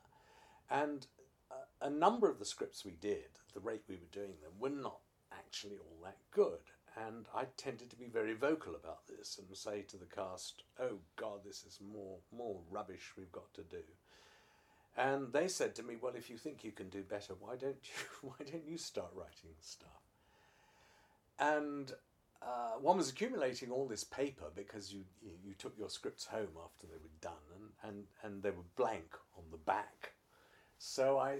And 0.70 1.06
a, 1.50 1.86
a 1.86 1.90
number 1.90 2.30
of 2.30 2.38
the 2.38 2.44
scripts 2.44 2.84
we 2.84 2.96
did, 3.00 3.28
the 3.52 3.60
rate 3.60 3.82
we 3.88 3.96
were 3.96 4.12
doing 4.12 4.34
them, 4.42 4.52
were 4.58 4.70
not 4.70 5.00
actually 5.32 5.76
all 5.76 5.98
that 6.04 6.16
good. 6.30 6.60
And 7.08 7.26
I 7.34 7.44
tended 7.56 7.90
to 7.90 7.96
be 7.96 8.06
very 8.06 8.34
vocal 8.34 8.74
about 8.74 9.06
this 9.06 9.38
and 9.38 9.56
say 9.56 9.82
to 9.82 9.96
the 9.96 10.06
cast, 10.06 10.62
"Oh 10.78 10.98
God, 11.16 11.40
this 11.44 11.64
is 11.64 11.80
more 11.80 12.18
more 12.30 12.60
rubbish 12.70 13.12
we've 13.16 13.32
got 13.32 13.52
to 13.54 13.62
do." 13.62 13.82
And 14.96 15.32
they 15.32 15.48
said 15.48 15.74
to 15.74 15.82
me, 15.82 15.96
"Well, 15.96 16.14
if 16.14 16.30
you 16.30 16.38
think 16.38 16.62
you 16.62 16.70
can 16.70 16.88
do 16.90 17.02
better, 17.02 17.34
why 17.34 17.56
don't 17.56 17.82
you 17.82 18.04
why 18.28 18.46
don't 18.48 18.68
you 18.68 18.78
start 18.78 19.10
writing 19.12 19.56
stuff?" 19.60 20.04
And 21.38 21.92
uh, 22.44 22.78
one 22.80 22.98
was 22.98 23.10
accumulating 23.10 23.70
all 23.70 23.86
this 23.86 24.04
paper 24.04 24.46
because 24.54 24.92
you, 24.92 25.04
you, 25.44 25.54
took 25.54 25.76
your 25.78 25.88
scripts 25.88 26.26
home 26.26 26.48
after 26.62 26.86
they 26.86 26.98
were 27.02 27.20
done, 27.20 27.32
and, 27.54 27.70
and 27.82 28.04
and 28.22 28.42
they 28.42 28.50
were 28.50 28.64
blank 28.76 29.16
on 29.36 29.44
the 29.50 29.56
back. 29.56 30.12
So 30.78 31.18
I 31.18 31.38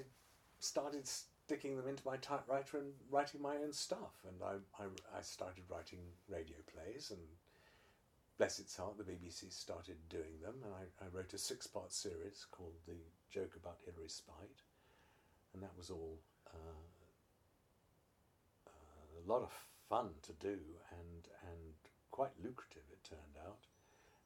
started 0.61 1.07
sticking 1.07 1.77
them 1.77 1.89
into 1.89 2.03
my 2.07 2.17
typewriter 2.17 2.79
and 2.79 2.93
writing 3.11 3.43
my 3.43 3.57
own 3.57 3.73
stuff. 3.73 4.25
And 4.27 4.37
I, 4.43 4.83
I, 4.83 4.87
I 5.19 5.21
started 5.21 5.65
writing 5.69 6.01
radio 6.29 6.57
plays, 6.73 7.11
and 7.11 7.21
bless 8.39 8.59
its 8.59 8.77
heart, 8.77 8.97
the 8.97 9.05
BBC 9.05 9.53
started 9.53 9.97
doing 10.09 10.41
them. 10.43 10.55
And 10.65 10.73
I, 10.75 11.05
I 11.05 11.09
wrote 11.13 11.35
a 11.35 11.39
six 11.39 11.67
part 11.67 11.93
series 11.93 12.47
called 12.51 12.75
The 12.87 12.97
Joke 13.31 13.57
About 13.57 13.79
Hilary 13.85 14.09
Spite. 14.09 14.63
And 15.53 15.63
that 15.63 15.77
was 15.77 15.91
all 15.91 16.19
uh, 16.53 16.81
a 18.67 19.31
lot 19.31 19.43
of 19.43 19.53
fun 19.95 20.11
to 20.23 20.33
do 20.41 20.59
and, 20.91 21.23
and 21.47 21.75
quite 22.11 22.33
lucrative, 22.43 22.83
it 22.91 22.99
turned 23.09 23.39
out. 23.47 23.63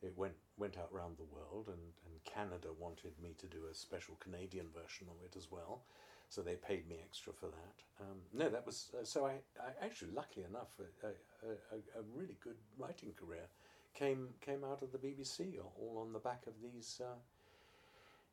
It 0.01 0.17
went, 0.17 0.39
went 0.57 0.79
out 0.79 0.89
around 0.95 1.19
the 1.19 1.29
world, 1.35 1.67
and, 1.69 1.93
and 2.07 2.25
Canada 2.25 2.69
wanted 2.79 3.13
me 3.23 3.35
to 3.39 3.47
do 3.47 3.59
a 3.71 3.75
special 3.75 4.15
Canadian 4.19 4.67
version 4.73 5.09
of 5.11 5.23
it 5.25 5.37
as 5.37 5.49
well 5.51 5.83
so 6.31 6.43
they 6.43 6.55
paid 6.55 6.89
me 6.89 6.97
extra 7.03 7.33
for 7.33 7.47
that. 7.47 7.77
Um, 8.01 8.19
no, 8.35 8.51
that 8.51 8.65
was 8.67 8.91
uh, 8.95 9.03
so. 9.03 9.25
I, 9.25 9.33
I 9.59 9.85
actually, 9.85 10.11
luckily 10.13 10.45
enough, 10.45 10.69
a, 11.03 11.07
a, 11.47 11.79
a, 11.99 12.03
really 12.15 12.37
good 12.45 12.57
writing 12.79 13.15
career 13.19 13.49
came 13.95 14.29
came 14.43 14.63
out 14.63 14.83
of 14.83 14.93
the 14.93 14.99
BBC, 14.99 15.55
all 15.81 15.97
on 15.99 16.13
the 16.13 16.19
back 16.19 16.43
of 16.47 16.53
these 16.63 17.01
uh, 17.03 17.17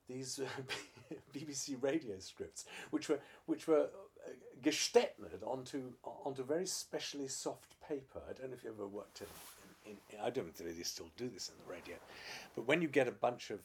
these 0.09 0.41
uh, 0.41 1.15
BBC 1.33 1.81
radio 1.81 2.19
scripts, 2.19 2.65
which 2.91 3.07
were 3.07 3.19
which 3.45 3.65
were 3.65 3.87
gestetnered 4.65 5.43
onto 5.45 5.93
onto 6.25 6.43
very 6.43 6.65
specially 6.65 7.27
soft 7.27 7.75
paper. 7.87 8.19
I 8.27 8.33
don't 8.33 8.49
know 8.49 8.55
if 8.55 8.63
you 8.63 8.71
ever 8.71 8.87
worked 8.87 9.21
in, 9.21 9.91
in, 9.91 9.97
in 10.09 10.19
I 10.19 10.29
don't 10.29 10.45
know 10.45 10.51
if 10.57 10.75
they 10.77 10.83
still 10.83 11.09
do 11.17 11.29
this 11.29 11.49
in 11.49 11.55
the 11.63 11.71
radio, 11.71 11.95
but 12.55 12.67
when 12.67 12.81
you 12.81 12.87
get 12.87 13.07
a 13.07 13.11
bunch 13.11 13.51
of 13.51 13.59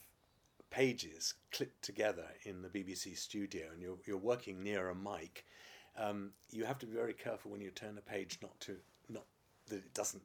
pages 0.71 1.35
clipped 1.51 1.83
together 1.83 2.27
in 2.45 2.63
the 2.63 2.69
BBC 2.69 3.17
studio 3.17 3.67
and 3.73 3.83
you're, 3.83 3.99
you're 4.07 4.17
working 4.17 4.63
near 4.63 4.89
a 4.89 4.95
mic, 4.95 5.45
um, 5.99 6.31
you 6.51 6.65
have 6.65 6.79
to 6.79 6.87
be 6.87 6.95
very 6.95 7.13
careful 7.13 7.51
when 7.51 7.61
you 7.61 7.71
turn 7.71 7.99
a 7.99 8.01
page 8.01 8.39
not 8.41 8.59
to 8.61 8.77
not 9.09 9.25
that 9.69 9.77
it 9.77 9.95
doesn't 9.95 10.23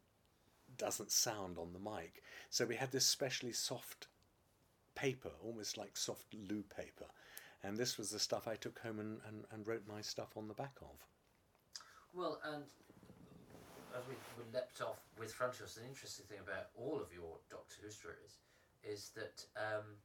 doesn't 0.78 1.12
sound 1.12 1.58
on 1.58 1.74
the 1.74 1.80
mic. 1.80 2.22
So 2.50 2.66
we 2.66 2.76
had 2.76 2.92
this 2.92 3.06
specially 3.06 3.54
soft 3.54 4.08
paper, 4.94 5.32
almost 5.44 5.78
like 5.78 5.96
soft 5.96 6.34
loo 6.50 6.64
paper, 6.76 7.06
and 7.66 7.78
this 7.78 7.98
was 7.98 8.10
the 8.10 8.20
stuff 8.20 8.48
I 8.48 8.56
took 8.56 8.80
home 8.80 9.00
and, 9.00 9.18
and, 9.28 9.44
and 9.52 9.68
wrote 9.68 9.84
my 9.88 10.02
stuff 10.02 10.38
on 10.38 10.48
the 10.48 10.54
back 10.54 10.78
of. 10.82 10.96
Well, 12.14 12.40
and 12.54 12.64
as 13.98 14.04
we, 14.08 14.16
we 14.38 14.44
leapt 14.54 14.82
off 14.82 15.02
with 15.20 15.34
Frontios, 15.34 15.78
an 15.78 15.84
interesting 15.90 16.26
thing 16.30 16.40
about 16.40 16.70
all 16.78 17.02
of 17.02 17.12
your 17.14 17.42
Doctor 17.50 17.76
Who 17.82 17.90
stories 17.90 18.38
is 18.84 19.12
that 19.16 19.44
um, 19.58 19.98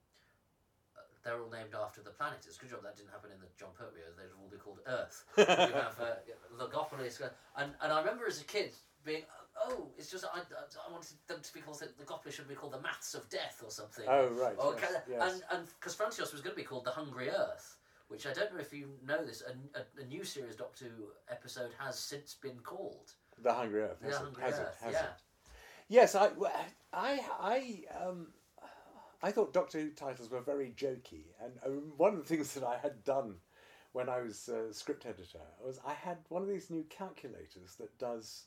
they're 1.23 1.39
all 1.39 1.51
named 1.51 1.77
after 1.77 2.01
the 2.01 2.11
planet. 2.11 2.41
It's 2.47 2.57
a 2.57 2.61
good 2.61 2.71
job 2.71 2.83
that 2.83 2.97
didn't 2.97 3.13
happen 3.13 3.31
in 3.31 3.41
the 3.41 3.51
Jon 3.59 3.77
Pertwee. 3.77 4.01
They'd 4.17 4.33
all 4.41 4.49
be 4.49 4.57
called 4.57 4.81
Earth. 4.87 5.25
you 5.37 5.45
have 5.77 6.01
uh, 6.01 6.17
Logopolis, 6.57 7.21
and 7.57 7.73
and 7.83 7.93
I 7.93 8.01
remember 8.01 8.27
as 8.27 8.41
a 8.41 8.45
kid 8.45 8.73
being. 9.05 9.23
Oh, 9.63 9.89
it's 9.99 10.11
just 10.11 10.25
I, 10.25 10.39
I 10.39 10.93
wanted 10.93 11.17
them 11.27 11.41
to 11.43 11.55
be 11.55 11.61
called 11.61 11.81
the 11.81 11.87
Logopolis 12.03 12.33
should 12.33 12.49
be 12.49 12.55
called 12.55 12.73
the 12.73 12.81
Maths 12.81 13.15
of 13.15 13.29
Death 13.29 13.63
or 13.65 13.71
something. 13.71 14.05
Oh 14.09 14.29
right. 14.29 14.55
Or, 14.59 14.77
yes, 14.81 15.03
yes. 15.09 15.33
And 15.33 15.43
and 15.53 15.69
because 15.79 15.95
Frontios 15.95 16.33
was 16.33 16.41
going 16.41 16.55
to 16.55 16.61
be 16.61 16.65
called 16.65 16.85
the 16.85 16.91
Hungry 16.91 17.29
Earth, 17.31 17.77
which 18.09 18.27
I 18.27 18.33
don't 18.33 18.53
know 18.55 18.61
if 18.61 18.73
you 18.73 18.91
know 19.07 19.25
this. 19.25 19.43
A, 19.43 19.79
a, 19.79 20.03
a 20.03 20.07
new 20.07 20.25
series 20.25 20.57
Doctor 20.57 20.87
Who 20.87 21.05
episode 21.31 21.71
has 21.79 21.99
since 21.99 22.35
been 22.35 22.59
called 22.63 23.13
the 23.43 23.53
Hungry 23.53 23.83
Earth. 23.83 23.99
The 24.01 24.17
Hungry 24.17 24.45
has 24.45 24.55
Earth. 24.55 24.77
It, 24.81 24.85
has 24.85 24.93
yeah. 24.95 25.01
It. 25.01 25.53
Yes, 25.89 26.15
I, 26.15 26.31
I, 26.93 27.21
I, 27.41 27.85
um, 28.01 28.29
I 29.23 29.33
thought 29.33 29.53
Doctor 29.53 29.81
Who 29.81 29.91
titles 29.91 30.31
were 30.31 30.41
very 30.41 30.73
jokey, 30.77 31.25
and 31.43 31.53
um, 31.67 31.93
one 31.97 32.15
of 32.15 32.19
the 32.21 32.25
things 32.25 32.55
that 32.55 32.63
I 32.63 32.79
had 32.81 33.03
done 33.03 33.35
when 33.93 34.09
I 34.09 34.21
was 34.21 34.49
uh, 34.49 34.73
script 34.73 35.05
editor 35.05 35.41
was 35.65 35.81
I 35.85 35.95
had 35.95 36.19
one 36.29 36.43
of 36.43 36.49
these 36.49 36.71
new 36.71 36.85
calculators 36.89 37.75
that 37.81 37.99
does 37.99 38.45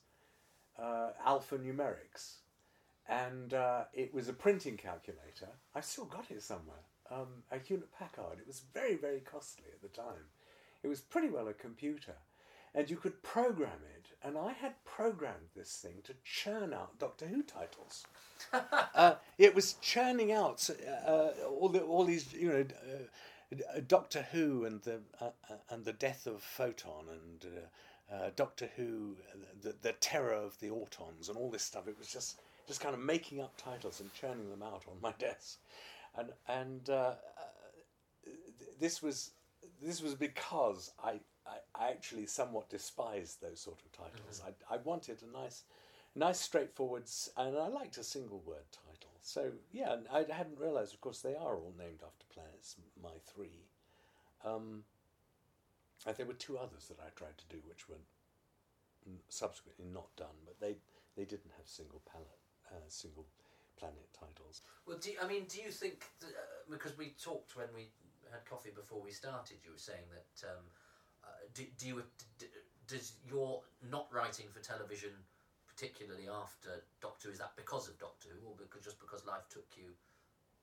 uh, 0.82 1.10
alphanumerics, 1.26 2.38
and 3.08 3.54
uh, 3.54 3.84
it 3.94 4.14
was 4.14 4.28
a 4.28 4.34
printing 4.34 4.78
calculator. 4.78 5.50
I've 5.76 5.86
still 5.86 6.06
got 6.06 6.32
it 6.32 6.42
somewhere. 6.42 6.86
Um, 7.12 7.44
a 7.52 7.60
Hewlett 7.60 7.92
Packard. 7.98 8.40
It 8.40 8.48
was 8.48 8.62
very 8.74 8.96
very 8.96 9.20
costly 9.20 9.68
at 9.74 9.82
the 9.82 9.90
time. 9.90 10.30
It 10.84 10.88
was 10.88 11.02
pretty 11.02 11.30
well 11.30 11.48
a 11.48 11.54
computer, 11.54 12.16
and 12.74 12.90
you 12.90 12.98
could 12.98 13.24
program 13.24 13.80
it. 13.96 14.08
And 14.26 14.38
I 14.38 14.54
had 14.54 14.84
programmed 14.86 15.50
this 15.54 15.76
thing 15.76 15.96
to 16.06 16.14
churn 16.24 16.74
out 16.74 16.98
Doctor 16.98 17.28
Who 17.28 17.44
titles. 17.44 18.06
uh, 18.96 19.16
it 19.38 19.54
was 19.54 19.74
churning 19.82 20.32
out 20.32 20.70
uh, 21.06 21.30
all 21.50 21.70
the, 21.70 21.82
all 21.82 22.06
these 22.06 22.32
you 22.34 22.50
know 22.50 22.66
uh, 23.54 23.80
Doctor 23.88 24.28
Who 24.32 24.66
and 24.66 24.82
the 24.82 25.02
uh, 25.20 25.26
uh, 25.50 25.56
and 25.70 25.86
the 25.86 25.94
death 25.94 26.26
of 26.26 26.42
Photon 26.42 27.06
and 27.10 27.46
uh, 28.12 28.30
Doctor 28.36 28.70
Who 28.76 29.16
the 29.62 29.76
the 29.82 29.94
terror 29.94 30.34
of 30.34 30.60
the 30.60 30.68
Autons 30.68 31.30
and 31.30 31.38
all 31.38 31.50
this 31.50 31.64
stuff. 31.64 31.88
It 31.88 31.98
was 31.98 32.08
just 32.08 32.42
just 32.68 32.80
kind 32.80 32.94
of 32.94 33.02
making 33.02 33.42
up 33.42 33.56
titles 33.58 34.00
and 34.00 34.14
churning 34.14 34.50
them 34.50 34.64
out 34.64 34.84
on 34.90 34.98
my 35.02 35.12
desk, 35.20 35.60
and 36.18 36.30
and 36.48 36.90
this 38.80 39.02
was 39.02 39.32
this 39.82 40.02
was 40.02 40.16
because 40.16 40.92
I, 41.04 41.20
I, 41.46 41.58
I 41.76 41.90
actually 41.90 42.26
somewhat 42.26 42.70
despised 42.70 43.42
those 43.42 43.60
sort 43.60 43.80
of 43.86 43.92
titles. 43.92 44.42
Mm-hmm. 44.42 44.74
I, 44.74 44.76
I 44.76 44.78
wanted 44.78 45.18
a 45.24 45.38
nice 45.38 45.64
nice, 46.16 46.40
straightforward, 46.40 47.04
and 47.38 47.58
I 47.58 47.68
liked 47.68 47.98
a 47.98 48.04
single 48.04 48.42
word 48.46 48.66
title. 48.72 49.12
So 49.22 49.52
yeah, 49.72 49.96
I 50.12 50.26
hadn't 50.30 50.60
realised. 50.60 50.94
Of 50.94 51.02
course, 51.02 51.20
they 51.20 51.36
are 51.36 51.56
all 51.56 51.74
named 51.78 52.02
after 52.06 52.26
planets. 52.34 52.76
My 53.02 53.12
three. 53.34 53.66
Um, 54.46 54.84
and 56.06 56.16
there 56.18 56.26
were 56.26 56.34
two 56.34 56.58
others 56.58 56.88
that 56.88 57.00
I 57.00 57.10
tried 57.16 57.38
to 57.38 57.46
do, 57.50 57.62
which 57.68 57.88
were 57.88 58.02
subsequently 59.30 59.86
not 59.92 60.16
done, 60.16 60.38
but 60.46 60.60
they 60.60 60.78
they 61.16 61.26
didn't 61.26 61.52
have 61.58 61.68
single 61.68 62.02
palette, 62.10 62.42
uh, 62.72 62.88
single 62.88 63.26
planet 63.78 64.08
titles. 64.14 64.62
Well, 64.88 64.98
do 64.98 65.12
you, 65.12 65.18
I 65.22 65.28
mean, 65.28 65.46
do 65.48 65.62
you 65.62 65.70
think 65.70 66.06
that, 66.22 66.28
uh, 66.30 66.72
because 66.72 66.98
we 66.98 67.14
talked 67.22 67.56
when 67.56 67.68
we 67.76 67.90
had 68.32 68.46
coffee 68.46 68.72
before 68.74 69.02
we 69.02 69.12
started, 69.12 69.58
you 69.64 69.72
were 69.72 69.78
saying 69.78 70.08
that 70.10 70.48
um, 70.48 70.64
uh, 71.24 71.28
do, 71.54 71.64
do 71.78 71.88
you 71.88 72.04
d- 72.40 72.48
does 72.88 73.14
your 73.28 73.62
not 73.92 74.08
writing 74.12 74.48
for 74.52 74.60
television 74.60 75.12
particularly 75.68 76.28
after 76.28 76.84
Doctor 77.02 77.28
Who? 77.28 77.34
Is 77.34 77.40
that 77.40 77.56
because 77.56 77.88
of 77.88 77.98
Doctor 78.00 78.30
Who, 78.30 78.48
or 78.50 78.56
because 78.58 78.84
just 78.84 79.00
because 79.00 79.26
life 79.26 79.48
took 79.50 79.66
you 79.76 79.94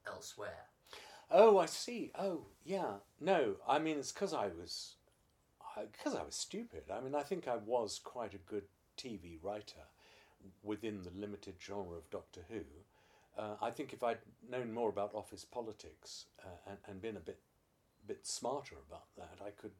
elsewhere? 0.06 0.66
Oh, 1.30 1.58
I 1.58 1.66
see. 1.66 2.10
Oh, 2.18 2.46
yeah. 2.64 2.94
No, 3.20 3.54
I 3.68 3.78
mean 3.78 3.98
it's 3.98 4.12
because 4.12 4.34
I 4.34 4.48
was, 4.48 4.96
because 5.92 6.14
I, 6.14 6.24
was 6.24 6.34
stupid. 6.34 6.84
I 6.92 7.00
mean, 7.00 7.14
I 7.14 7.22
think 7.22 7.48
I 7.48 7.56
was 7.56 8.00
quite 8.02 8.34
a 8.34 8.38
good 8.38 8.64
TV 8.98 9.38
writer 9.42 9.86
within 10.62 11.02
the 11.02 11.10
limited 11.10 11.54
genre 11.60 11.96
of 11.96 12.10
Doctor 12.10 12.40
Who. 12.48 12.60
Uh, 13.38 13.56
I 13.62 13.70
think 13.70 13.92
if 13.92 14.02
I'd 14.02 14.18
known 14.50 14.72
more 14.72 14.88
about 14.88 15.14
office 15.14 15.44
politics 15.44 16.26
uh, 16.44 16.70
and, 16.70 16.78
and 16.86 17.02
been 17.02 17.16
a 17.16 17.20
bit 17.20 17.38
bit 18.06 18.26
smarter 18.26 18.76
about 18.88 19.14
that, 19.16 19.44
I 19.44 19.50
could 19.50 19.72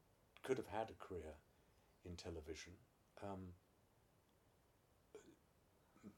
could 0.43 0.57
have 0.57 0.67
had 0.67 0.89
a 0.89 1.03
career 1.03 1.35
in 2.05 2.15
television. 2.15 2.73
Um, 3.23 3.53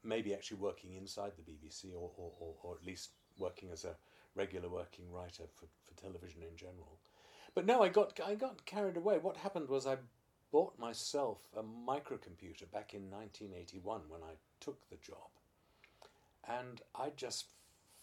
maybe 0.02 0.34
actually 0.34 0.58
working 0.58 0.94
inside 0.94 1.32
the 1.36 1.50
BBC 1.50 1.92
or, 1.94 2.10
or, 2.16 2.32
or, 2.40 2.54
or, 2.62 2.74
at 2.74 2.86
least 2.86 3.10
working 3.38 3.70
as 3.70 3.84
a 3.84 3.96
regular 4.34 4.68
working 4.68 5.10
writer 5.12 5.44
for, 5.54 5.66
for 5.84 6.00
television 6.00 6.42
in 6.42 6.56
general. 6.56 6.98
But 7.54 7.66
no, 7.66 7.82
I 7.82 7.88
got 7.88 8.18
I 8.24 8.34
got 8.34 8.64
carried 8.66 8.96
away. 8.96 9.18
What 9.18 9.36
happened 9.36 9.68
was 9.68 9.86
I 9.86 9.96
bought 10.50 10.78
myself 10.78 11.48
a 11.56 11.62
microcomputer 11.62 12.70
back 12.72 12.94
in 12.94 13.10
1981 13.10 14.02
when 14.08 14.22
I 14.22 14.34
took 14.60 14.88
the 14.88 14.96
job, 14.96 15.30
and 16.48 16.80
I 16.94 17.10
just 17.16 17.46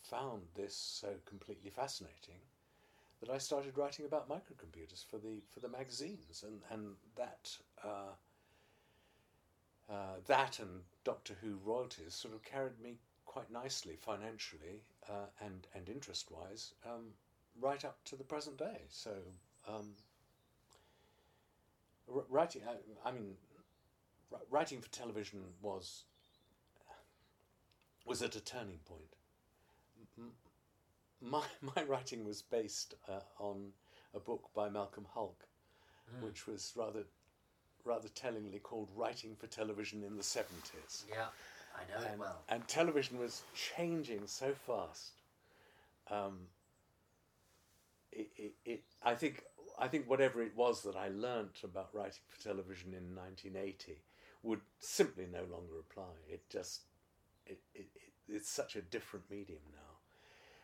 found 0.04 0.44
this 0.56 0.76
so 0.76 1.10
completely 1.26 1.70
fascinating 1.70 2.40
that 3.20 3.30
I 3.30 3.38
started 3.38 3.78
writing 3.78 4.06
about 4.06 4.30
microcomputers 4.30 5.06
for 5.06 5.18
the 5.18 5.42
for 5.50 5.60
the 5.60 5.70
magazines, 5.70 6.44
and 6.46 6.62
and 6.70 6.96
that. 7.16 7.58
Uh, 7.84 8.14
uh, 9.90 10.16
that 10.26 10.60
and 10.60 10.84
Doctor 11.04 11.36
Who 11.42 11.60
royalties 11.66 12.14
sort 12.14 12.34
of 12.34 12.44
carried 12.44 12.80
me 12.80 12.96
quite 13.26 13.52
nicely 13.52 13.98
financially 13.98 14.84
uh, 15.10 15.26
and 15.42 15.68
and 15.76 15.90
interest 15.90 16.32
wise 16.32 16.74
um, 16.86 17.08
right 17.62 17.84
up 17.86 18.04
to 18.06 18.16
the 18.16 18.24
present 18.24 18.58
day. 18.58 18.82
So 18.90 19.12
um, 19.68 19.92
writing, 22.30 22.62
I, 22.68 23.10
I, 23.10 23.12
mean, 23.12 23.36
writing 24.50 24.82
for 24.82 24.90
television 24.90 25.40
was 25.62 26.04
was 28.06 28.22
at 28.22 28.36
a 28.36 28.42
turning 28.42 28.80
point. 28.86 29.16
My, 31.22 31.44
my 31.76 31.84
writing 31.84 32.26
was 32.26 32.42
based 32.42 32.96
uh, 33.08 33.20
on 33.40 33.70
a 34.14 34.20
book 34.20 34.50
by 34.56 34.70
Malcolm 34.70 35.06
Hulke, 35.16 35.46
which 36.20 36.48
was 36.48 36.74
rather, 36.76 37.04
rather 37.86 38.10
tellingly 38.10 38.60
called 38.60 38.90
Writing 38.96 39.36
for 39.40 39.48
Television 39.48 40.04
in 40.04 40.18
the 40.18 40.24
70s. 40.24 41.04
Yeah, 41.08 41.26
I 41.76 41.94
know 41.94 42.04
it 42.04 42.10
And, 42.12 42.20
well. 42.20 42.42
and 42.50 42.68
television 42.68 43.20
was 43.20 43.44
changing 43.54 44.22
so 44.26 44.54
fast. 44.66 45.14
Um, 46.10 46.40
it, 48.12 48.54
it, 48.66 48.84
I 49.04 49.16
think 49.16 49.44
I 49.80 49.88
think 49.88 50.10
whatever 50.10 50.42
it 50.42 50.56
was 50.56 50.84
that 50.84 50.96
I 50.96 51.10
learnt 51.10 51.60
about 51.64 51.94
writing 51.94 52.22
for 52.28 52.42
television 52.42 52.94
in 52.94 53.16
1980 53.16 54.02
would 54.44 54.62
simply 54.80 55.26
no 55.32 55.42
longer 55.52 55.80
apply. 55.80 56.14
It 56.30 56.50
just 56.50 56.82
it, 57.46 57.60
it, 57.74 57.88
it's 58.28 58.50
such 58.50 58.76
a 58.76 58.82
different 58.82 59.30
medium 59.30 59.62
now. 59.72 59.78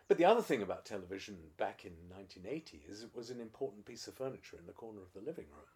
But 0.07 0.17
the 0.17 0.25
other 0.25 0.41
thing 0.41 0.61
about 0.61 0.85
television 0.85 1.35
back 1.57 1.83
in 1.83 1.91
1980 2.09 2.83
is 2.89 3.03
it 3.03 3.15
was 3.15 3.29
an 3.29 3.41
important 3.41 3.85
piece 3.85 4.07
of 4.07 4.13
furniture 4.13 4.57
in 4.57 4.65
the 4.65 4.71
corner 4.71 5.01
of 5.01 5.13
the 5.13 5.25
living 5.25 5.47
room, 5.51 5.67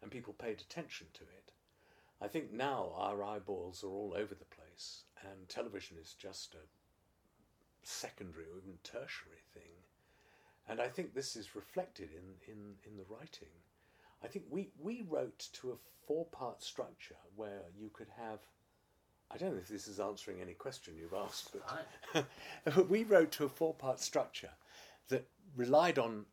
and 0.00 0.10
people 0.10 0.34
paid 0.34 0.60
attention 0.60 1.08
to 1.14 1.22
it. 1.22 1.52
I 2.20 2.28
think 2.28 2.52
now 2.52 2.92
our 2.96 3.24
eyeballs 3.24 3.82
are 3.82 3.88
all 3.88 4.14
over 4.16 4.34
the 4.34 4.44
place, 4.44 5.02
and 5.20 5.48
television 5.48 5.96
is 6.00 6.14
just 6.14 6.54
a 6.54 6.68
secondary 7.82 8.44
or 8.44 8.58
even 8.58 8.78
tertiary 8.84 9.42
thing. 9.52 9.72
And 10.72 10.80
I 10.80 10.88
think 10.88 11.12
this 11.12 11.36
is 11.36 11.54
reflected 11.54 12.08
in, 12.12 12.50
in, 12.50 12.58
in 12.90 12.96
the 12.96 13.04
writing. 13.10 13.48
I 14.24 14.26
think 14.26 14.46
we, 14.48 14.70
we 14.80 15.04
wrote 15.06 15.50
to 15.60 15.72
a 15.72 15.74
four 16.06 16.24
part 16.24 16.62
structure 16.62 17.18
where 17.36 17.60
you 17.78 17.90
could 17.92 18.08
have. 18.16 18.38
I 19.30 19.36
don't 19.36 19.52
know 19.52 19.60
if 19.60 19.68
this 19.68 19.86
is 19.86 20.00
answering 20.00 20.40
any 20.40 20.54
question 20.54 20.94
you've 20.96 21.12
asked, 21.12 21.54
but 22.14 22.88
we 22.88 23.04
wrote 23.04 23.32
to 23.32 23.44
a 23.44 23.50
four 23.50 23.74
part 23.74 24.00
structure 24.00 24.48
that 25.10 25.28
relied 25.56 25.98
on, 25.98 26.24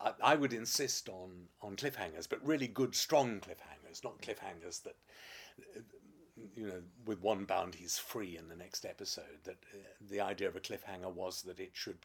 I, 0.00 0.12
I 0.22 0.34
would 0.36 0.52
insist 0.52 1.08
on, 1.08 1.30
on 1.60 1.74
cliffhangers, 1.74 2.28
but 2.28 2.46
really 2.46 2.68
good, 2.68 2.94
strong 2.94 3.40
cliffhangers, 3.40 4.04
not 4.04 4.22
cliffhangers 4.22 4.80
that, 4.84 4.94
you 6.54 6.68
know, 6.68 6.82
with 7.04 7.20
one 7.20 7.46
bound 7.46 7.74
he's 7.74 7.98
free 7.98 8.36
in 8.36 8.48
the 8.48 8.56
next 8.56 8.84
episode. 8.84 9.42
That 9.42 9.58
uh, 9.74 9.78
the 10.08 10.20
idea 10.20 10.46
of 10.46 10.54
a 10.54 10.60
cliffhanger 10.60 11.12
was 11.12 11.42
that 11.42 11.58
it 11.58 11.70
should. 11.72 11.98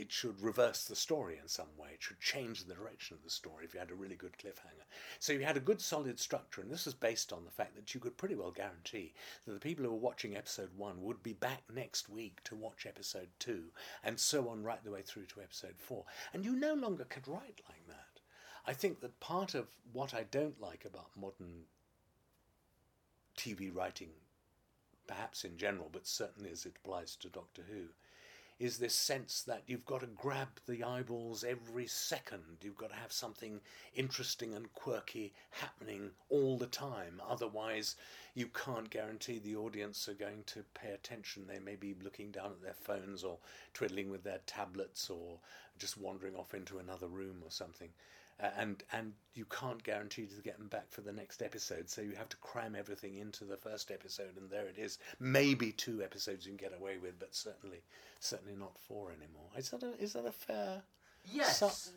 It 0.00 0.10
should 0.10 0.40
reverse 0.40 0.86
the 0.86 0.96
story 0.96 1.36
in 1.36 1.46
some 1.46 1.76
way. 1.76 1.90
It 1.92 2.02
should 2.02 2.20
change 2.20 2.64
the 2.64 2.72
direction 2.72 3.18
of 3.18 3.22
the 3.22 3.28
story 3.28 3.66
if 3.66 3.74
you 3.74 3.80
had 3.80 3.90
a 3.90 3.94
really 3.94 4.16
good 4.16 4.32
cliffhanger. 4.38 4.86
So 5.18 5.34
you 5.34 5.44
had 5.44 5.58
a 5.58 5.60
good 5.60 5.78
solid 5.78 6.18
structure, 6.18 6.62
and 6.62 6.70
this 6.70 6.86
was 6.86 6.94
based 6.94 7.34
on 7.34 7.44
the 7.44 7.50
fact 7.50 7.76
that 7.76 7.92
you 7.92 8.00
could 8.00 8.16
pretty 8.16 8.34
well 8.34 8.50
guarantee 8.50 9.12
that 9.44 9.52
the 9.52 9.60
people 9.60 9.84
who 9.84 9.90
were 9.90 9.98
watching 9.98 10.34
episode 10.34 10.70
one 10.74 11.02
would 11.02 11.22
be 11.22 11.34
back 11.34 11.64
next 11.70 12.08
week 12.08 12.42
to 12.44 12.56
watch 12.56 12.86
episode 12.86 13.28
two, 13.38 13.64
and 14.02 14.18
so 14.18 14.48
on 14.48 14.62
right 14.64 14.82
the 14.82 14.90
way 14.90 15.02
through 15.02 15.26
to 15.26 15.42
episode 15.42 15.74
four. 15.76 16.06
And 16.32 16.46
you 16.46 16.56
no 16.56 16.72
longer 16.72 17.04
could 17.04 17.28
write 17.28 17.60
like 17.68 17.86
that. 17.88 18.20
I 18.66 18.72
think 18.72 19.00
that 19.00 19.20
part 19.20 19.54
of 19.54 19.68
what 19.92 20.14
I 20.14 20.22
don't 20.30 20.58
like 20.62 20.86
about 20.86 21.10
modern 21.14 21.66
TV 23.36 23.70
writing, 23.74 24.12
perhaps 25.06 25.44
in 25.44 25.58
general, 25.58 25.90
but 25.92 26.06
certainly 26.06 26.50
as 26.50 26.64
it 26.64 26.78
applies 26.82 27.16
to 27.16 27.28
Doctor 27.28 27.64
Who, 27.70 27.88
is 28.60 28.76
this 28.76 28.94
sense 28.94 29.40
that 29.40 29.62
you've 29.66 29.86
got 29.86 30.00
to 30.00 30.06
grab 30.06 30.48
the 30.68 30.84
eyeballs 30.84 31.44
every 31.44 31.86
second. 31.86 32.42
You've 32.60 32.76
got 32.76 32.90
to 32.90 32.96
have 32.96 33.10
something 33.10 33.58
interesting 33.94 34.52
and 34.52 34.70
quirky 34.74 35.32
happening 35.50 36.10
all 36.28 36.58
the 36.58 36.66
time. 36.66 37.22
Otherwise, 37.26 37.96
you 38.34 38.48
can't 38.48 38.90
guarantee 38.90 39.38
the 39.38 39.56
audience 39.56 40.06
are 40.10 40.14
going 40.14 40.44
to 40.48 40.62
pay 40.74 40.90
attention. 40.90 41.46
They 41.46 41.58
may 41.58 41.74
be 41.74 41.96
looking 42.04 42.30
down 42.30 42.52
at 42.52 42.62
their 42.62 42.74
phones 42.74 43.24
or 43.24 43.38
twiddling 43.72 44.10
with 44.10 44.24
their 44.24 44.40
tablets 44.44 45.08
or 45.08 45.38
just 45.78 45.96
wandering 45.96 46.36
off 46.36 46.52
into 46.52 46.78
another 46.78 47.08
room 47.08 47.36
or 47.42 47.50
something. 47.50 47.88
Uh, 48.42 48.48
and 48.56 48.82
and 48.92 49.12
you 49.34 49.44
can't 49.44 49.82
guarantee 49.82 50.26
to 50.26 50.42
get 50.42 50.58
them 50.58 50.68
back 50.68 50.90
for 50.90 51.02
the 51.02 51.12
next 51.12 51.42
episode, 51.42 51.88
so 51.90 52.00
you 52.00 52.14
have 52.16 52.28
to 52.28 52.36
cram 52.38 52.74
everything 52.74 53.16
into 53.16 53.44
the 53.44 53.56
first 53.56 53.90
episode, 53.90 54.36
and 54.36 54.50
there 54.50 54.66
it 54.66 54.78
is. 54.78 54.98
Maybe 55.18 55.72
two 55.72 56.02
episodes 56.02 56.46
you 56.46 56.52
can 56.52 56.68
get 56.68 56.78
away 56.78 56.96
with, 56.98 57.18
but 57.18 57.34
certainly 57.34 57.82
certainly 58.18 58.56
not 58.56 58.78
four 58.78 59.10
anymore. 59.10 59.50
Is 59.56 59.70
that 59.70 59.82
a 59.82 59.92
is 60.02 60.14
that 60.14 60.26
a 60.26 60.32
fair? 60.32 60.82
Yes. 61.24 61.60
Yes, 61.60 61.92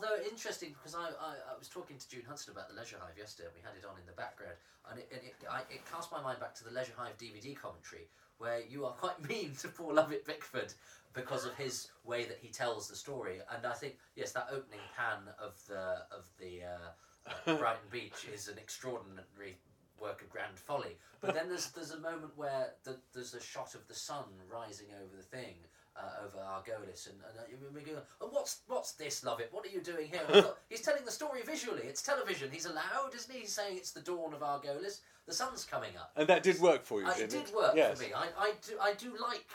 although, 0.00 0.22
interesting 0.24 0.72
because 0.72 0.94
I, 0.94 1.12
I, 1.20 1.52
I 1.52 1.58
was 1.58 1.68
talking 1.68 1.98
to 1.98 2.08
June 2.08 2.22
Hudson 2.26 2.52
about 2.52 2.68
the 2.68 2.74
Leisure 2.74 2.96
Hive 3.00 3.18
yesterday. 3.18 3.48
We 3.54 3.60
had 3.60 3.76
it 3.76 3.84
on 3.84 4.00
in 4.00 4.06
the 4.06 4.16
background, 4.16 4.56
and 4.90 4.98
it, 4.98 5.08
and 5.12 5.20
it, 5.20 5.34
I, 5.50 5.60
it 5.68 5.84
cast 5.90 6.10
my 6.10 6.22
mind 6.22 6.40
back 6.40 6.54
to 6.56 6.64
the 6.64 6.70
Leisure 6.70 6.96
Hive 6.96 7.18
DVD 7.18 7.54
commentary, 7.54 8.08
where 8.38 8.60
you 8.64 8.86
are 8.86 8.92
quite 8.92 9.20
mean 9.28 9.54
to 9.60 9.68
poor 9.68 9.92
Lovett 9.92 10.24
Bickford 10.24 10.72
because 11.12 11.44
of 11.44 11.54
his 11.56 11.88
way 12.04 12.24
that 12.24 12.38
he 12.40 12.48
tells 12.48 12.88
the 12.88 12.96
story. 12.96 13.40
And 13.54 13.66
I 13.66 13.74
think 13.74 13.96
yes, 14.16 14.32
that 14.32 14.48
opening 14.50 14.80
pan 14.96 15.28
of 15.38 15.60
the 15.68 16.08
of 16.10 16.24
the 16.40 16.64
uh, 16.64 17.50
uh, 17.52 17.56
Brighton 17.58 17.88
Beach 17.90 18.26
is 18.32 18.48
an 18.48 18.56
extraordinary 18.56 19.58
work 20.00 20.22
of 20.22 20.30
grand 20.30 20.56
folly. 20.58 20.96
But 21.20 21.34
then 21.34 21.48
there's 21.48 21.70
there's 21.72 21.90
a 21.90 22.00
moment 22.00 22.32
where 22.36 22.72
the, 22.84 22.96
there's 23.12 23.34
a 23.34 23.40
shot 23.40 23.74
of 23.74 23.86
the 23.86 23.94
sun 23.94 24.24
rising 24.50 24.88
over 24.96 25.14
the 25.14 25.22
thing. 25.22 25.56
Uh, 26.02 26.24
over 26.24 26.38
Argolis, 26.38 27.08
and, 27.08 27.16
and 27.28 27.38
uh, 27.38 27.42
you 27.50 27.56
remember 27.58 27.80
going, 27.80 28.02
oh, 28.22 28.28
what's 28.30 28.60
what's 28.68 28.92
this, 28.92 29.22
Lovett? 29.22 29.48
What 29.52 29.66
are 29.66 29.68
you 29.68 29.80
doing 29.82 30.08
here? 30.08 30.22
And 30.32 30.46
He's 30.70 30.80
telling 30.80 31.04
the 31.04 31.10
story 31.10 31.42
visually. 31.44 31.82
It's 31.84 32.00
television. 32.00 32.48
He's 32.50 32.64
allowed, 32.64 33.10
isn't 33.14 33.30
he? 33.34 33.40
He's 33.40 33.52
saying 33.52 33.76
it's 33.76 33.90
the 33.92 34.00
dawn 34.00 34.32
of 34.32 34.40
Argolis. 34.40 35.00
The 35.26 35.34
sun's 35.34 35.64
coming 35.64 35.90
up. 35.98 36.12
And 36.16 36.26
that 36.28 36.42
did 36.42 36.58
work 36.60 36.84
for 36.84 37.00
you, 37.02 37.06
Uh, 37.06 37.14
it 37.18 37.28
did 37.28 37.52
work 37.54 37.74
Yes. 37.76 37.98
for 37.98 38.04
me. 38.08 38.12
I, 38.14 38.28
I 38.38 38.52
do 38.66 38.72
I 38.80 38.94
do 38.94 39.12
like 39.20 39.46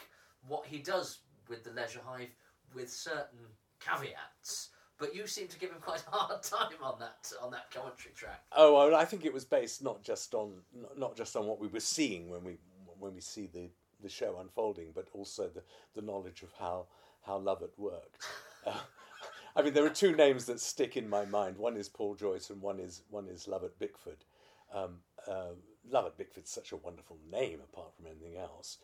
what 0.47 0.65
he 0.67 0.77
does 0.79 1.19
with 1.49 1.63
the 1.63 1.71
Leisure 1.71 2.01
Hive 2.05 2.29
with 2.75 2.91
certain 2.91 3.39
caveats. 3.79 4.69
But 4.97 5.13
you 5.15 5.27
seem 5.27 5.47
to 5.47 5.59
give 5.59 5.71
him 5.71 5.79
quite 5.81 6.03
a 6.07 6.11
hard 6.11 6.43
time 6.43 6.77
on 6.81 6.99
that 6.99 7.31
on 7.41 7.51
that 7.51 7.71
commentary 7.71 8.13
track. 8.13 8.43
Oh, 8.55 8.73
well, 8.75 8.95
I 8.95 9.05
think 9.05 9.25
it 9.25 9.33
was 9.33 9.45
based 9.45 9.83
not 9.83 10.03
just 10.03 10.33
on 10.35 10.61
not 10.95 11.15
just 11.15 11.35
on 11.35 11.47
what 11.47 11.59
we 11.59 11.67
were 11.67 11.79
seeing 11.79 12.29
when 12.29 12.43
we 12.43 12.57
when 12.99 13.13
we 13.13 13.21
see 13.21 13.47
the, 13.47 13.69
the 14.05 14.11
show 14.11 14.37
unfolding, 14.39 14.91
but 14.93 15.07
also 15.13 15.49
the, 15.49 15.63
the 15.95 16.05
knowledge 16.05 16.43
of 16.43 16.53
how 16.59 16.85
how 17.25 17.37
Lovett 17.37 17.73
worked. 17.77 18.23
Uh, 18.65 18.73
I 19.55 19.61
mean, 19.61 19.73
there 19.73 19.85
are 19.85 19.89
two 19.89 20.15
names 20.15 20.45
that 20.45 20.59
stick 20.59 20.97
in 20.97 21.09
my 21.09 21.25
mind. 21.25 21.57
One 21.57 21.77
is 21.77 21.89
Paul 21.89 22.15
Joyce, 22.15 22.49
and 22.49 22.61
one 22.61 22.79
is 22.79 23.03
one 23.09 23.27
is 23.27 23.47
Lovett 23.47 23.79
Bickford. 23.79 24.25
Um, 24.73 24.97
uh, 25.27 25.53
Lovett 25.89 26.17
Bickford's 26.17 26.51
such 26.51 26.71
a 26.71 26.77
wonderful 26.77 27.17
name, 27.31 27.59
apart 27.61 27.95
from 27.95 28.07
anything 28.07 28.37
else. 28.37 28.77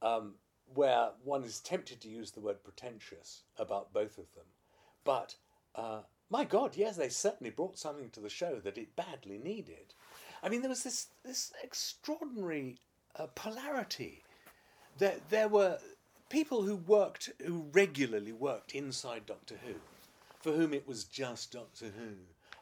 Um, 0.00 0.34
where 0.74 1.10
one 1.24 1.44
is 1.44 1.60
tempted 1.60 2.00
to 2.00 2.08
use 2.08 2.30
the 2.30 2.40
word 2.40 2.62
pretentious 2.64 3.42
about 3.58 3.92
both 3.92 4.16
of 4.18 4.32
them, 4.34 4.46
but 5.04 5.34
uh, 5.74 6.00
my 6.30 6.44
God, 6.44 6.76
yes, 6.76 6.96
they 6.96 7.08
certainly 7.08 7.50
brought 7.50 7.78
something 7.78 8.08
to 8.10 8.20
the 8.20 8.30
show 8.30 8.60
that 8.60 8.78
it 8.78 8.96
badly 8.96 9.38
needed. 9.38 9.94
I 10.42 10.48
mean, 10.48 10.62
there 10.62 10.70
was 10.70 10.82
this 10.82 11.08
this 11.24 11.52
extraordinary 11.62 12.78
uh, 13.16 13.26
polarity. 13.34 14.22
There, 14.98 15.16
there 15.30 15.48
were 15.48 15.78
people 16.28 16.62
who 16.62 16.76
worked, 16.76 17.30
who 17.44 17.66
regularly 17.72 18.32
worked 18.32 18.72
inside 18.72 19.26
Doctor 19.26 19.56
Who, 19.66 19.74
for 20.40 20.52
whom 20.52 20.74
it 20.74 20.86
was 20.86 21.04
just 21.04 21.52
Doctor 21.52 21.86
Who. 21.86 22.14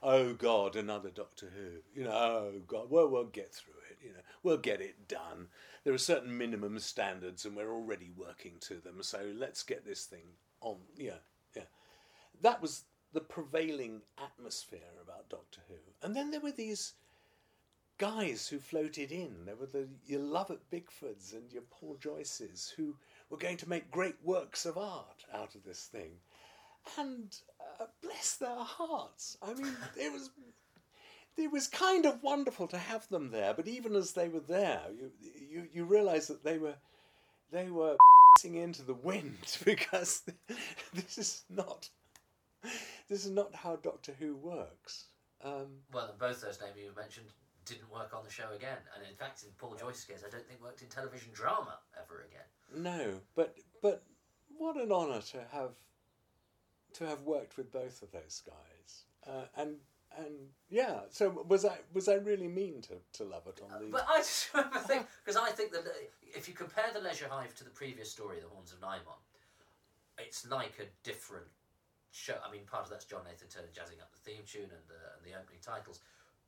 Oh 0.03 0.33
God, 0.33 0.77
another 0.77 1.11
Doctor 1.11 1.53
Who. 1.55 1.81
You 1.99 2.07
know, 2.07 2.13
oh 2.13 2.53
God, 2.67 2.91
well, 2.91 3.09
we'll 3.09 3.25
get 3.25 3.53
through 3.53 3.75
it. 3.91 3.99
You 4.03 4.13
know, 4.13 4.21
we'll 4.43 4.57
get 4.57 4.81
it 4.81 5.09
done. 5.09 5.49
There 5.85 5.95
are 5.95 5.99
certain 5.99 6.37
minimum 6.37 6.79
standards, 6.79 7.45
and 7.45 7.55
we're 7.55 7.73
already 7.73 8.11
working 8.17 8.55
to 8.61 8.75
them. 8.77 9.03
So 9.03 9.21
let's 9.37 9.63
get 9.63 9.85
this 9.85 10.05
thing 10.05 10.25
on. 10.61 10.77
Yeah, 10.97 11.21
yeah. 11.55 11.65
That 12.43 12.63
was 12.63 12.85
the 13.13 13.21
prevailing 13.21 14.03
atmosphere 14.23 14.81
about 15.03 15.29
Doctor 15.29 15.61
Who. 15.69 15.75
And 16.03 16.15
then 16.17 16.31
there 16.31 16.41
were 16.41 16.53
these 16.53 16.95
guys 18.01 18.49
who 18.49 18.59
floated 18.59 19.13
in. 19.13 19.45
There 19.45 19.57
were 19.57 19.67
the 19.67 19.87
your 20.07 20.23
Lovett 20.23 20.71
Bickfords 20.73 21.35
and 21.35 21.53
your 21.53 21.65
Paul 21.71 21.99
Joyces 22.01 22.73
who 22.75 22.97
were 23.29 23.37
going 23.37 23.59
to 23.59 23.69
make 23.69 23.91
great 23.91 24.17
works 24.25 24.65
of 24.65 24.79
art 24.79 25.25
out 25.35 25.55
of 25.55 25.65
this 25.65 25.85
thing. 25.85 26.13
And 26.99 27.37
uh, 27.79 27.85
bless 28.03 28.37
their 28.37 28.57
hearts. 28.57 29.37
I 29.43 29.53
mean, 29.53 29.77
it 29.97 30.11
was 30.11 30.31
it 31.37 31.53
was 31.53 31.69
kind 31.69 32.07
of 32.07 32.23
wonderful 32.23 32.67
to 32.69 32.79
have 32.79 33.07
them 33.09 33.31
there. 33.31 33.53
But 33.53 33.69
even 33.69 33.95
as 33.95 34.13
they 34.13 34.29
were 34.29 34.41
there, 34.41 34.81
you 34.99 35.11
you, 35.21 35.69
you 35.71 35.85
realise 35.85 36.27
that 36.29 36.43
they 36.43 36.57
were 36.57 36.77
they 37.53 37.71
were 37.71 37.97
into 38.45 38.83
the 38.83 38.95
wind 38.95 39.59
because 39.67 40.23
this 40.95 41.19
is 41.19 41.45
not 41.51 41.91
this 43.11 43.27
is 43.27 43.31
not 43.31 43.55
how 43.55 43.77
Doctor 43.77 44.15
Who 44.19 44.37
works. 44.37 45.05
Um, 45.45 45.83
Well, 45.93 46.15
both 46.19 46.41
those 46.41 46.59
names 46.61 46.77
you 46.77 46.93
mentioned 46.97 47.27
didn't 47.71 47.91
work 47.91 48.13
on 48.15 48.25
the 48.25 48.31
show 48.31 48.51
again, 48.55 48.79
and 48.95 49.07
in 49.09 49.17
fact, 49.17 49.43
in 49.43 49.51
Paul 49.59 49.77
Joyce's 49.79 50.05
case, 50.05 50.25
I 50.27 50.31
don't 50.31 50.47
think 50.47 50.63
worked 50.63 50.83
in 50.83 50.89
television 50.89 51.31
drama 51.33 51.79
ever 51.99 52.27
again. 52.29 52.49
No, 52.75 53.21
but 53.35 53.57
but 53.81 54.03
what 54.59 54.77
an 54.77 54.93
honour 54.93 55.21
to 55.33 55.39
have 55.53 55.73
to 56.95 57.07
have 57.07 57.23
worked 57.23 57.57
with 57.57 57.73
both 57.73 58.03
of 58.03 58.11
those 58.11 58.43
guys, 58.45 59.05
uh, 59.27 59.47
and 59.57 59.77
and 60.19 60.35
yeah, 60.69 61.01
so 61.11 61.45
was 61.49 61.65
I 61.65 61.79
was 61.93 62.09
I 62.09 62.15
really 62.15 62.49
mean 62.49 62.83
to, 62.83 62.95
to 63.19 63.25
Lovett 63.25 63.61
on 63.63 63.81
the? 63.81 63.87
But 63.91 64.07
I 64.09 64.19
just 64.19 64.53
remember 64.55 64.79
thinking 64.79 65.07
because 65.25 65.37
I 65.41 65.51
think 65.51 65.73
that 65.73 65.87
uh, 65.87 65.91
if 66.23 66.49
you 66.49 66.55
compare 66.55 66.91
the 66.93 67.01
Leisure 67.01 67.29
Hive 67.31 67.55
to 67.57 67.65
the 67.65 67.71
previous 67.71 68.11
story, 68.11 68.39
The 68.41 68.49
Horns 68.49 68.73
of 68.73 68.81
Nimon, 68.81 69.21
it's 70.19 70.49
like 70.49 70.75
a 70.81 70.89
different 71.07 71.47
show. 72.11 72.35
I 72.47 72.51
mean, 72.51 72.63
part 72.71 72.85
of 72.85 72.91
that's 72.91 73.05
John 73.05 73.23
Nathan 73.25 73.49
Turner 73.49 73.71
jazzing 73.73 74.01
up 74.01 74.11
the 74.13 74.31
theme 74.31 74.43
tune 74.47 74.71
and 74.71 74.85
the, 74.89 75.01
and 75.17 75.23
the 75.25 75.39
opening 75.39 75.61
titles, 75.63 76.01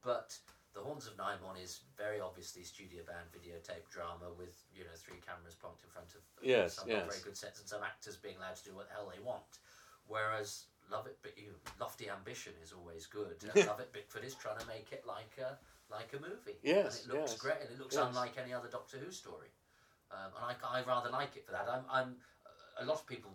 but 0.03 0.37
The 0.75 0.81
Horns 0.81 1.07
of 1.07 1.17
Nimon 1.17 1.61
is 1.63 1.81
very 1.97 2.21
obviously 2.21 2.65
studio 2.65 3.03
band 3.05 3.29
videotape 3.29 3.85
drama 3.93 4.33
with 4.39 4.57
you 4.75 4.85
know 4.85 4.97
three 4.97 5.21
cameras 5.21 5.55
plonked 5.55 5.85
in 5.85 5.91
front 5.93 6.15
of 6.15 6.21
Yes, 6.41 6.81
some 6.81 6.89
yes. 6.89 7.05
not 7.05 7.13
very 7.13 7.23
good 7.23 7.37
sets 7.37 7.61
and 7.61 7.69
some 7.69 7.83
actors 7.85 8.17
being 8.17 8.37
allowed 8.37 8.57
to 8.57 8.65
do 8.65 8.75
what 8.75 8.89
the 8.89 8.95
hell 8.95 9.13
they 9.13 9.21
want. 9.23 9.61
Whereas 10.09 10.67
Lovett, 10.91 11.19
but 11.23 11.37
you 11.37 11.53
lofty 11.79 12.09
ambition 12.09 12.53
is 12.63 12.73
always 12.73 13.07
good. 13.07 13.37
And 13.45 13.67
Lovett, 13.69 13.93
Bickford 13.93 14.25
is 14.25 14.35
trying 14.35 14.59
to 14.59 14.67
make 14.67 14.93
it 14.93 15.05
like 15.07 15.37
a 15.39 15.59
like 15.93 16.17
a 16.17 16.21
movie. 16.21 16.57
Yes, 16.63 17.05
and 17.05 17.13
it 17.13 17.19
looks 17.19 17.33
yes, 17.33 17.41
great, 17.41 17.61
and 17.61 17.71
it 17.71 17.79
looks 17.79 17.95
yes. 17.95 18.05
unlike 18.09 18.37
any 18.41 18.53
other 18.53 18.69
Doctor 18.69 18.97
Who 18.97 19.13
story. 19.13 19.53
Um, 20.11 20.33
and 20.37 20.57
I, 20.57 20.81
I 20.81 20.83
rather 20.85 21.11
like 21.11 21.37
it 21.37 21.45
for 21.45 21.53
that. 21.53 21.69
I'm, 21.71 21.85
I'm 21.91 22.17
a 22.81 22.85
lot 22.85 23.01
of 23.01 23.07
people 23.07 23.33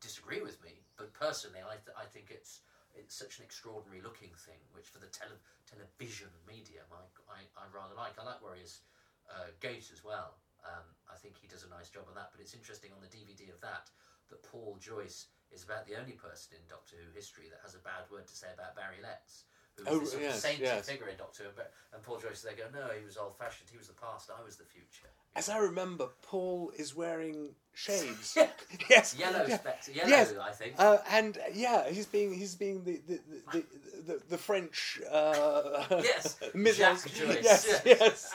disagree 0.00 0.40
with 0.40 0.62
me, 0.62 0.80
but 0.96 1.12
personally, 1.12 1.60
I, 1.60 1.76
th- 1.84 1.96
I 1.96 2.04
think 2.04 2.28
it's 2.30 2.60
it's 2.94 3.14
such 3.14 3.38
an 3.38 3.44
extraordinary 3.44 4.00
looking 4.00 4.32
thing, 4.34 4.62
which 4.72 4.88
for 4.88 4.98
the 5.02 5.10
tele- 5.10 5.42
television 5.66 6.30
medium, 6.46 6.86
I, 6.90 7.04
I, 7.28 7.40
I 7.58 7.64
rather 7.70 7.94
like. 7.94 8.16
I 8.18 8.24
like 8.24 8.42
Warriors 8.42 8.82
uh, 9.28 9.50
Gate 9.60 9.90
as 9.92 10.02
well. 10.02 10.38
Um, 10.64 10.86
I 11.10 11.18
think 11.20 11.36
he 11.36 11.50
does 11.50 11.66
a 11.66 11.74
nice 11.74 11.92
job 11.92 12.08
on 12.08 12.16
that. 12.16 12.32
But 12.32 12.40
it's 12.40 12.56
interesting 12.56 12.94
on 12.94 13.04
the 13.04 13.12
DVD 13.12 13.52
of 13.52 13.60
that 13.60 13.90
that 14.32 14.42
Paul 14.42 14.80
Joyce 14.80 15.28
is 15.52 15.62
about 15.62 15.84
the 15.84 16.00
only 16.00 16.16
person 16.16 16.56
in 16.56 16.64
Doctor 16.66 16.96
Who 16.96 17.12
history 17.12 17.52
that 17.52 17.60
has 17.60 17.76
a 17.76 17.84
bad 17.84 18.08
word 18.08 18.26
to 18.26 18.36
say 18.36 18.48
about 18.54 18.74
Barry 18.74 19.02
Letts. 19.04 19.44
Who 19.76 19.84
Oh, 19.88 19.98
was 19.98 20.00
this 20.00 20.10
sort 20.12 20.22
of 20.24 20.28
yes, 20.30 20.42
saintly 20.42 20.64
yes. 20.66 20.88
figure 20.88 21.08
in 21.08 21.16
Doctor 21.16 21.44
Who, 21.44 21.48
but, 21.56 21.72
and 21.92 22.02
Paul 22.02 22.18
Joyce, 22.18 22.42
they 22.42 22.54
go, 22.54 22.64
no, 22.72 22.86
he 22.98 23.04
was 23.04 23.16
old 23.16 23.36
fashioned, 23.36 23.68
he 23.70 23.76
was 23.76 23.88
the 23.88 23.94
past, 23.94 24.30
I 24.30 24.42
was 24.44 24.56
the 24.56 24.64
future. 24.64 25.08
As 25.36 25.48
I 25.48 25.58
remember, 25.58 26.08
Paul 26.22 26.70
is 26.78 26.94
wearing 26.94 27.50
shades. 27.72 28.34
Yeah. 28.36 28.46
yes, 28.90 29.16
Yellow 29.18 29.44
yeah. 29.48 29.58
spectre, 29.58 29.90
yellow, 29.92 30.08
Yes. 30.08 30.34
I 30.40 30.50
think. 30.52 30.74
Uh, 30.78 30.98
and 31.10 31.36
uh, 31.38 31.40
yeah, 31.52 31.90
he's 31.90 32.06
being 32.06 32.32
he's 32.32 32.54
being 32.54 32.84
the 32.84 33.00
the 33.08 33.20
the, 33.52 33.64
the, 34.06 34.20
the 34.30 34.38
French 34.38 35.00
uh, 35.10 35.84
Yes, 36.02 36.38
Jacques 36.76 37.12
Joyce, 37.12 37.42
Yes, 37.42 37.82
yes. 37.84 38.34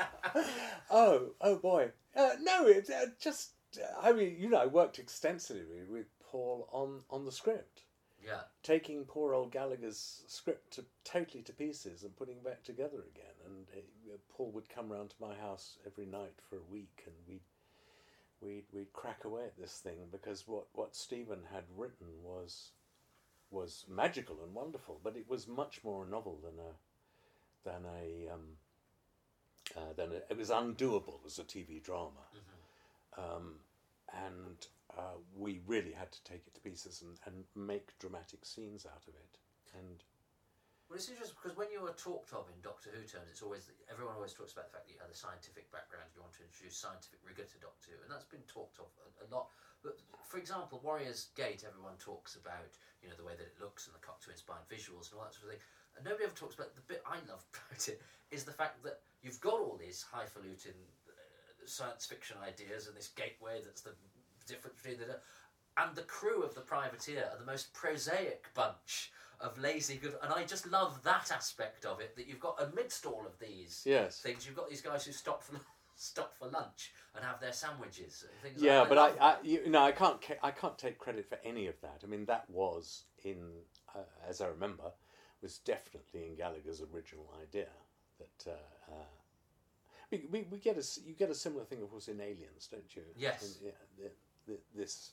oh, 0.91 1.29
oh 1.41 1.55
boy. 1.57 1.91
Uh, 2.15 2.31
no, 2.41 2.67
it 2.67 2.89
uh, 2.89 3.05
just. 3.21 3.51
I 4.01 4.11
mean, 4.13 4.35
you 4.39 4.49
know, 4.49 4.57
I 4.57 4.65
worked 4.65 4.99
extensively 4.99 5.83
with 5.89 6.07
Paul 6.31 6.67
on 6.71 7.01
on 7.09 7.23
the 7.25 7.31
script, 7.31 7.83
yeah, 8.29 8.41
taking 8.63 9.05
poor 9.05 9.33
old 9.33 9.51
Gallagher's 9.51 10.21
script 10.27 10.73
to 10.73 10.85
totally 11.03 11.41
to 11.43 11.53
pieces 11.53 12.03
and 12.03 12.15
putting 12.15 12.37
it 12.37 12.43
back 12.43 12.63
together 12.63 13.03
again. 13.13 13.35
And 13.45 13.65
uh, 13.75 14.17
Paul 14.29 14.51
would 14.51 14.69
come 14.69 14.89
round 14.91 15.09
to 15.11 15.15
my 15.19 15.35
house 15.35 15.77
every 15.85 16.05
night 16.05 16.35
for 16.49 16.57
a 16.57 16.71
week, 16.71 17.03
and 17.05 17.15
we'd 17.27 17.41
we'd 18.41 18.65
we'd 18.71 18.93
crack 18.93 19.25
away 19.25 19.45
at 19.45 19.57
this 19.57 19.77
thing 19.77 19.97
because 20.11 20.47
what 20.47 20.65
what 20.73 20.95
Stephen 20.95 21.39
had 21.51 21.63
written 21.75 22.07
was 22.23 22.71
was 23.51 23.85
magical 23.89 24.37
and 24.43 24.53
wonderful, 24.53 24.99
but 25.03 25.17
it 25.17 25.27
was 25.27 25.47
much 25.47 25.83
more 25.83 26.05
a 26.05 26.09
novel 26.09 26.39
than 26.43 26.59
a 26.59 27.69
than 27.69 27.85
a 27.85 28.31
um, 28.31 28.57
uh, 29.75 29.93
than 29.95 30.11
a, 30.11 30.31
it 30.31 30.37
was 30.37 30.49
undoable 30.49 31.19
as 31.25 31.39
a 31.39 31.43
TV 31.43 31.81
drama, 31.81 32.27
um, 33.17 33.55
and 34.13 34.67
uh, 34.97 35.17
we 35.35 35.61
really 35.67 35.91
had 35.93 36.11
to 36.11 36.21
take 36.23 36.45
it 36.47 36.53
to 36.55 36.61
pieces 36.61 37.03
and, 37.03 37.19
and 37.25 37.45
make 37.53 37.97
dramatic 37.99 38.45
scenes 38.45 38.85
out 38.85 39.05
of 39.05 39.13
it. 39.13 39.37
And 39.77 40.01
Well, 40.89 40.97
it's 40.97 41.09
interesting 41.09 41.37
because 41.37 41.57
when 41.57 41.69
you 41.69 41.85
are 41.85 41.93
talked 41.93 42.33
of 42.33 42.49
in 42.49 42.57
Doctor 42.65 42.89
Who 42.89 43.05
terms, 43.05 43.29
it's 43.29 43.45
always 43.45 43.69
everyone 43.85 44.17
always 44.17 44.33
talks 44.33 44.53
about 44.53 44.69
the 44.69 44.73
fact 44.73 44.89
that 44.89 44.93
you 44.93 45.01
have 45.01 45.13
a 45.13 45.17
scientific 45.17 45.69
background. 45.69 46.09
You 46.17 46.25
want 46.25 46.33
to 46.41 46.45
introduce 46.45 46.73
scientific 46.73 47.21
rigor 47.21 47.45
to 47.45 47.57
Doctor 47.61 47.93
Who, 47.93 48.01
and 48.01 48.09
that's 48.09 48.25
been 48.25 48.45
talked 48.49 48.81
of 48.81 48.89
a, 49.05 49.07
a 49.23 49.27
lot. 49.29 49.53
But 49.85 50.01
for 50.25 50.41
example, 50.41 50.81
Warriors 50.81 51.29
Gate, 51.37 51.61
everyone 51.63 51.95
talks 52.01 52.33
about 52.35 52.73
you 53.05 53.07
know 53.07 53.17
the 53.17 53.27
way 53.27 53.37
that 53.37 53.45
it 53.45 53.61
looks 53.61 53.85
and 53.85 53.93
the 53.93 54.01
Cocteau 54.01 54.33
inspired 54.33 54.65
visuals 54.67 55.13
and 55.13 55.21
all 55.21 55.29
that 55.29 55.37
sort 55.37 55.53
of 55.53 55.53
thing. 55.55 55.65
And 55.95 56.01
nobody 56.01 56.25
ever 56.25 56.35
talks 56.35 56.57
about 56.57 56.73
the 56.73 56.85
bit 56.89 57.05
I 57.05 57.21
love 57.29 57.45
about 57.53 57.85
it 57.85 58.01
is 58.33 58.43
the 58.43 58.55
fact 58.55 58.81
that 58.83 59.05
you've 59.21 59.41
got 59.41 59.61
all 59.61 59.77
these 59.77 60.05
highfalutin 60.09 60.77
uh, 61.09 61.13
science 61.65 62.05
fiction 62.05 62.37
ideas 62.41 62.87
and 62.87 62.95
this 62.95 63.09
gateway 63.13 63.61
that's 63.63 63.81
the 63.81 63.93
difference 64.53 64.81
between 64.81 64.99
the 64.99 65.15
and 65.77 65.95
the 65.95 66.01
crew 66.03 66.43
of 66.43 66.55
the 66.55 66.61
privateer 66.61 67.29
are 67.31 67.37
the 67.37 67.49
most 67.49 67.73
prosaic 67.73 68.45
bunch 68.53 69.11
of 69.39 69.57
lazy 69.57 69.95
good 69.95 70.15
and 70.21 70.33
i 70.33 70.43
just 70.43 70.69
love 70.69 71.01
that 71.03 71.31
aspect 71.31 71.85
of 71.85 72.01
it 72.01 72.15
that 72.15 72.27
you've 72.27 72.39
got 72.39 72.61
amidst 72.61 73.05
all 73.05 73.23
of 73.25 73.39
these 73.39 73.83
yes, 73.85 74.19
things 74.19 74.45
you've 74.45 74.55
got 74.55 74.69
these 74.69 74.81
guys 74.81 75.05
who 75.05 75.11
stop 75.11 75.43
for 75.43 75.59
stop 75.95 76.33
for 76.37 76.47
lunch 76.47 76.93
and 77.15 77.25
have 77.25 77.39
their 77.41 77.51
sandwiches 77.51 78.25
yeah, 78.57 78.81
like 78.81 78.89
but 78.89 78.97
I, 78.97 79.09
I 79.19 79.35
you 79.43 79.69
know 79.69 79.81
I 79.81 79.91
can't 79.91 80.17
I 80.41 80.51
can't 80.51 80.77
take 80.77 80.97
credit 80.97 81.27
for 81.27 81.37
any 81.43 81.67
of 81.67 81.79
that. 81.81 82.01
I 82.03 82.07
mean 82.07 82.23
that 82.25 82.49
was 82.49 83.03
in 83.25 83.49
uh, 83.93 83.99
as 84.27 84.39
I 84.39 84.47
remember 84.47 84.93
was 85.41 85.57
definitely 85.57 86.27
in 86.27 86.35
Gallagher's 86.35 86.81
original 86.93 87.29
idea 87.41 87.67
that. 88.17 88.51
Uh, 88.51 88.91
uh, 88.91 89.05
we, 90.11 90.25
we, 90.31 90.47
we 90.49 90.57
get 90.57 90.75
a 90.75 90.83
you 91.05 91.13
get 91.13 91.29
a 91.29 91.35
similar 91.35 91.63
thing 91.65 91.83
of 91.83 91.91
course 91.91 92.07
in 92.07 92.19
Aliens, 92.19 92.67
don't 92.71 92.95
you? 92.95 93.03
Yes. 93.15 93.59
In- 93.61 93.67
yeah, 93.67 93.71
the, 93.97 94.09
the, 94.49 94.57
this 94.75 95.11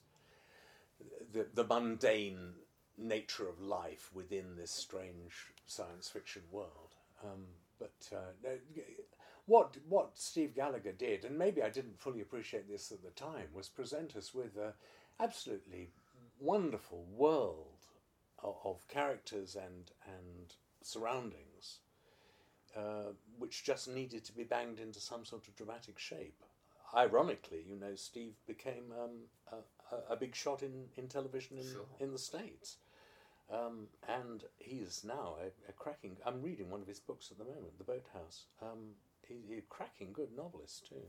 the 1.33 1.47
the 1.55 1.65
mundane 1.65 2.55
nature 2.99 3.49
of 3.49 3.61
life 3.61 4.11
within 4.15 4.57
this 4.57 4.71
strange 4.71 5.53
science 5.67 6.09
fiction 6.09 6.43
world. 6.51 6.95
Um, 7.23 7.45
but 7.79 8.17
uh, 8.17 8.51
what 9.47 9.77
what 9.89 10.11
Steve 10.15 10.55
Gallagher 10.55 10.93
did, 10.93 11.25
and 11.25 11.39
maybe 11.39 11.63
I 11.63 11.71
didn't 11.71 12.01
fully 12.01 12.21
appreciate 12.21 12.69
this 12.69 12.91
at 12.91 13.03
the 13.03 13.11
time, 13.11 13.49
was 13.55 13.69
present 13.69 14.17
us 14.17 14.35
with 14.35 14.57
a 14.57 14.75
absolutely 15.21 15.91
wonderful 16.41 17.07
world 17.15 17.87
of, 18.43 18.57
of 18.65 18.89
characters 18.89 19.57
and 19.57 19.91
and 20.07 20.55
surroundings, 20.83 21.81
uh, 22.77 23.13
which 23.39 23.65
just 23.65 23.89
needed 23.89 24.25
to 24.25 24.33
be 24.33 24.45
banged 24.45 24.81
into 24.81 25.01
some 25.01 25.25
sort 25.25 25.49
of 25.49 25.57
dramatic 25.57 25.99
shape. 25.99 26.43
Ironically, 26.95 27.65
you 27.69 27.77
know, 27.77 27.95
Steve 27.95 28.35
became 28.47 28.93
um, 28.99 29.57
a, 29.91 30.13
a, 30.15 30.17
big 30.17 30.35
shot 30.35 30.63
in, 30.63 30.85
in 30.97 31.09
television 31.09 31.59
in, 31.59 31.65
Sure. 31.65 31.87
in 32.01 32.13
the 32.13 32.19
States. 32.19 32.79
Um, 33.53 33.87
and 34.09 34.45
he 34.59 34.77
is 34.77 35.05
now 35.05 35.37
a, 35.41 35.47
a 35.69 35.73
cracking. 35.73 36.17
I'm 36.25 36.43
reading 36.43 36.71
one 36.71 36.81
of 36.81 36.89
his 36.89 36.99
books 36.99 37.31
at 37.31 37.39
the 37.39 37.45
moment, 37.45 37.79
The 37.79 37.85
Boathouse. 37.85 38.47
Um, 38.63 38.95
he, 39.27 39.35
he's 39.49 39.59
a 39.59 39.63
cracking 39.63 40.13
good 40.13 40.29
novelist 40.37 40.87
too. 40.89 41.03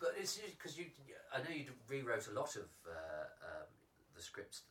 but 0.00 0.14
it's 0.18 0.38
because 0.38 0.78
you 0.78 0.86
i 1.34 1.38
know 1.38 1.54
you 1.54 1.66
rewrote 1.88 2.26
a 2.28 2.32
lot 2.32 2.56
of 2.56 2.68
uh, 2.88 3.26
um, 3.44 3.68
the 4.16 4.22
scripts 4.22 4.62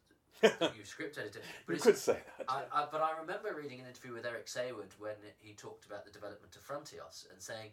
that 0.41 0.75
you 0.75 0.84
script 0.95 1.17
edited 1.17 1.41
but 1.67 1.75
you 1.75 1.82
could 1.82 1.97
say 1.97 2.17
that. 2.38 2.45
I, 2.49 2.63
I, 2.73 2.86
but 2.91 3.01
I 3.01 3.12
remember 3.19 3.53
reading 3.56 3.79
an 3.79 3.88
interview 3.88 4.13
with 4.13 4.25
Eric 4.25 4.47
Saward 4.47 4.91
when 4.99 5.15
he 5.39 5.53
talked 5.53 5.86
about 5.86 6.06
the 6.06 6.12
development 6.12 6.56
of 6.56 6.65
Frontios 6.67 7.32
and 7.32 7.39
saying 7.41 7.69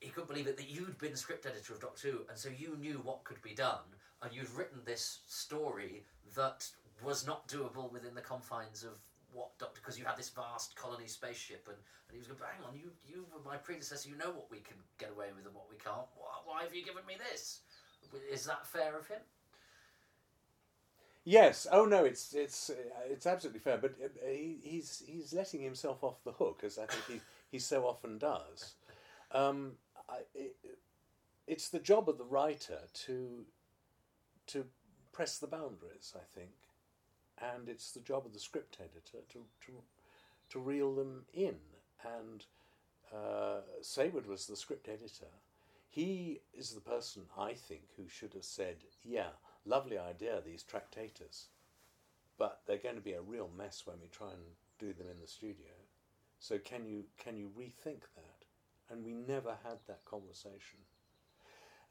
he 0.00 0.10
couldn't 0.10 0.28
believe 0.28 0.46
it 0.46 0.56
that 0.56 0.68
you'd 0.68 0.98
been 0.98 1.16
script 1.16 1.46
editor 1.46 1.72
of 1.72 1.80
Doctor 1.80 2.10
Who 2.10 2.18
and 2.28 2.38
so 2.38 2.48
you 2.48 2.76
knew 2.80 3.00
what 3.04 3.24
could 3.24 3.40
be 3.42 3.54
done 3.54 3.86
and 4.22 4.32
you'd 4.32 4.50
written 4.50 4.80
this 4.84 5.20
story 5.26 6.04
that 6.34 6.66
was 7.04 7.26
not 7.26 7.46
doable 7.48 7.92
within 7.92 8.14
the 8.14 8.20
confines 8.20 8.84
of 8.84 8.98
what 9.32 9.56
Doctor 9.58 9.80
because 9.82 9.98
you 9.98 10.04
had 10.04 10.16
this 10.16 10.30
vast 10.30 10.76
colony 10.76 11.06
spaceship 11.06 11.66
and, 11.68 11.76
and 11.76 12.12
he 12.12 12.18
was 12.18 12.26
going 12.26 12.40
hang 12.40 12.66
on 12.66 12.74
you 12.74 12.90
you 13.06 13.26
were 13.32 13.42
my 13.44 13.56
predecessor 13.56 14.08
you 14.08 14.16
know 14.16 14.30
what 14.30 14.50
we 14.50 14.58
can 14.58 14.76
get 14.98 15.10
away 15.10 15.26
with 15.36 15.46
and 15.46 15.54
what 15.54 15.66
we 15.70 15.76
can't 15.76 16.08
why, 16.16 16.38
why 16.44 16.62
have 16.62 16.74
you 16.74 16.84
given 16.84 17.04
me 17.06 17.14
this 17.30 17.60
is 18.32 18.46
that 18.46 18.66
fair 18.66 18.96
of 18.98 19.06
him 19.08 19.20
Yes. 21.28 21.66
Oh 21.70 21.84
no, 21.84 22.06
it's 22.06 22.32
it's 22.32 22.70
uh, 22.70 22.74
it's 23.10 23.26
absolutely 23.26 23.60
fair. 23.60 23.76
But 23.76 23.96
uh, 24.02 24.08
he, 24.26 24.56
he's 24.62 25.02
he's 25.06 25.34
letting 25.34 25.60
himself 25.60 26.02
off 26.02 26.24
the 26.24 26.32
hook, 26.32 26.62
as 26.64 26.78
I 26.78 26.86
think 26.86 27.04
he 27.06 27.20
he 27.50 27.58
so 27.58 27.86
often 27.86 28.16
does. 28.16 28.76
Um, 29.32 29.72
It, 30.34 30.56
it's 31.46 31.68
the 31.68 31.78
job 31.78 32.08
of 32.08 32.18
the 32.18 32.24
writer 32.24 32.80
to 33.06 33.46
to 34.48 34.66
press 35.12 35.38
the 35.38 35.46
boundaries. 35.46 36.14
I 36.14 36.24
think, 36.34 36.52
and 37.40 37.68
it's 37.68 37.92
the 37.92 38.00
job 38.00 38.26
of 38.26 38.32
the 38.32 38.40
script 38.40 38.78
editor 38.80 39.24
to 39.32 39.38
to 39.66 39.82
to 40.50 40.58
reel 40.58 40.94
them 40.94 41.24
in. 41.32 41.56
And 42.04 42.44
uh, 43.12 43.62
Saward 43.82 44.26
was 44.26 44.46
the 44.46 44.56
script 44.56 44.88
editor. 44.88 45.32
He 45.88 46.40
is 46.52 46.70
the 46.70 46.80
person 46.80 47.22
I 47.36 47.54
think 47.54 47.82
who 47.96 48.08
should 48.08 48.34
have 48.34 48.44
said, 48.44 48.84
"Yeah, 49.02 49.30
lovely 49.64 49.98
idea, 49.98 50.40
these 50.44 50.62
tractators, 50.64 51.46
but 52.38 52.60
they're 52.66 52.78
going 52.78 52.94
to 52.96 53.00
be 53.00 53.14
a 53.14 53.22
real 53.22 53.50
mess 53.56 53.86
when 53.86 54.00
we 54.00 54.08
try 54.08 54.30
and 54.32 54.42
do 54.78 54.92
them 54.92 55.08
in 55.10 55.20
the 55.20 55.26
studio. 55.26 55.72
So 56.38 56.58
can 56.58 56.86
you 56.86 57.04
can 57.16 57.36
you 57.36 57.50
rethink 57.58 58.02
that?" 58.14 58.37
And 58.90 59.04
we 59.04 59.12
never 59.12 59.56
had 59.64 59.78
that 59.86 60.04
conversation. 60.04 60.80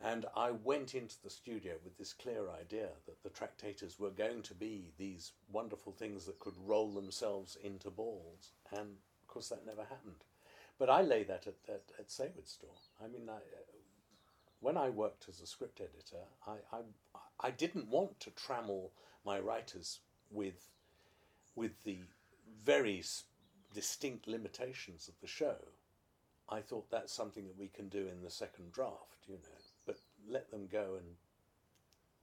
And 0.02 0.26
I 0.36 0.52
went 0.52 0.94
into 0.94 1.16
the 1.24 1.30
studio 1.30 1.74
with 1.84 1.98
this 1.98 2.14
clear 2.14 2.50
idea 2.52 2.90
that 3.08 3.24
the 3.24 3.30
tractators 3.30 4.00
were 4.00 4.12
going 4.12 4.44
to 4.44 4.54
be 4.54 4.92
these 4.98 5.32
wonderful 5.52 5.92
things 5.92 6.26
that 6.26 6.40
could 6.40 6.54
roll 6.66 6.92
themselves 6.92 7.58
into 7.64 7.90
balls. 7.90 8.52
And 8.72 8.98
of 9.22 9.28
course, 9.28 9.50
that 9.50 9.66
never 9.66 9.82
happened. 9.84 10.24
But 10.78 10.92
I 10.92 11.02
lay 11.02 11.24
that 11.24 11.48
at, 11.48 11.56
at, 11.68 11.84
at. 11.98 12.20
I 13.04 13.08
mean, 13.08 13.28
I, 13.28 13.38
uh, 13.38 13.40
when 14.60 14.78
I 14.78 14.90
worked 14.90 15.28
as 15.28 15.42
a 15.42 15.48
script 15.48 15.82
editor, 15.82 16.24
I, 16.46 16.58
I, 16.76 16.82
I 17.40 17.52
didn't 17.52 17.90
want 17.90 18.20
to 18.22 18.32
trammel 18.32 18.92
my 19.26 19.40
writers 19.40 20.00
with, 20.30 20.70
with 21.56 21.84
the 21.84 22.00
very 22.64 23.04
distinct 23.74 24.28
limitations 24.28 25.08
of 25.08 25.16
the 25.22 25.28
show. 25.28 25.56
I 26.50 26.62
thought 26.62 26.90
that's 26.90 27.12
something 27.12 27.46
that 27.48 27.58
we 27.58 27.68
can 27.68 27.90
do 27.90 28.08
in 28.08 28.24
the 28.24 28.30
second 28.30 28.72
draft, 28.72 29.28
you 29.28 29.36
know, 29.36 29.60
but 29.86 29.98
let 30.30 30.50
them 30.50 30.68
go 30.72 30.96
and 30.98 31.06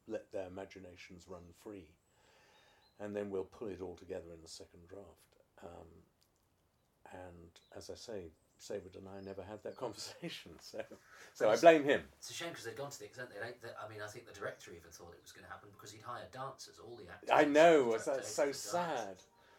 let 0.09 0.33
their 0.33 0.47
imaginations 0.47 1.27
run 1.29 1.43
free. 1.63 1.87
And 3.01 3.15
then 3.15 3.31
we'll 3.31 3.45
pull 3.45 3.69
it 3.69 3.81
all 3.83 3.97
together 3.97 4.33
in 4.33 4.41
the 4.43 4.49
second 4.49 4.81
draft. 4.89 5.35
Um, 5.63 5.89
and 7.13 7.51
as 7.77 7.91
I 7.91 7.95
say, 7.95 8.31
Saward 8.59 8.97
and 8.97 9.09
I 9.09 9.21
never 9.21 9.43
had 9.43 9.63
that 9.65 9.77
conversation, 9.85 10.53
so 10.61 10.81
so 11.35 11.51
I 11.51 11.57
blame 11.57 11.85
him. 11.85 12.03
It's 12.19 12.31
a 12.31 12.33
shame 12.33 12.51
because 12.51 12.65
they'd 12.65 12.77
gone 12.77 12.91
to 12.91 12.99
the 12.99 13.05
extent 13.07 13.29
they, 13.31 13.39
they, 13.63 13.75
I 13.75 13.89
mean, 13.91 14.01
I 14.03 14.07
think 14.07 14.27
the 14.27 14.39
director 14.39 14.71
even 14.71 14.91
thought 14.91 15.13
it 15.13 15.23
was 15.23 15.33
going 15.33 15.45
to 15.45 15.51
happen 15.51 15.69
because 15.73 15.91
he'd 15.93 16.03
hired 16.03 16.31
dancers, 16.33 16.79
all 16.83 16.97
the 16.97 17.11
actors. 17.11 17.31
I 17.33 17.45
know. 17.45 17.99
That's 17.99 18.33
so 18.33 18.53
sad. 18.53 19.17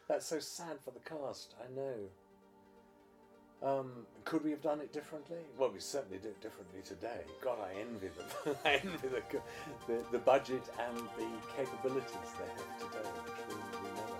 That's 0.07 0.25
so 0.25 0.39
sad 0.39 0.79
for 0.83 0.91
the 0.91 0.99
cast. 0.99 1.55
I 1.59 1.73
know. 1.75 2.09
Um, 3.65 4.05
could 4.25 4.43
we 4.43 4.51
have 4.51 4.61
done 4.61 4.79
it 4.79 4.93
differently? 4.93 5.39
Well, 5.57 5.71
we 5.71 5.79
certainly 5.79 6.19
do 6.19 6.27
it 6.29 6.39
differently 6.39 6.81
today. 6.83 7.21
God, 7.41 7.57
I 7.59 7.73
envy 7.81 8.09
them. 8.09 8.55
I 8.65 8.73
envy 8.73 9.07
the, 9.07 9.23
the, 9.87 10.03
the 10.11 10.19
budget 10.19 10.61
and 10.87 10.97
the 11.17 11.27
capabilities 11.57 12.31
they 12.37 12.45
have 12.45 12.77
today, 12.77 13.09
we, 13.49 13.55
never. 13.95 14.13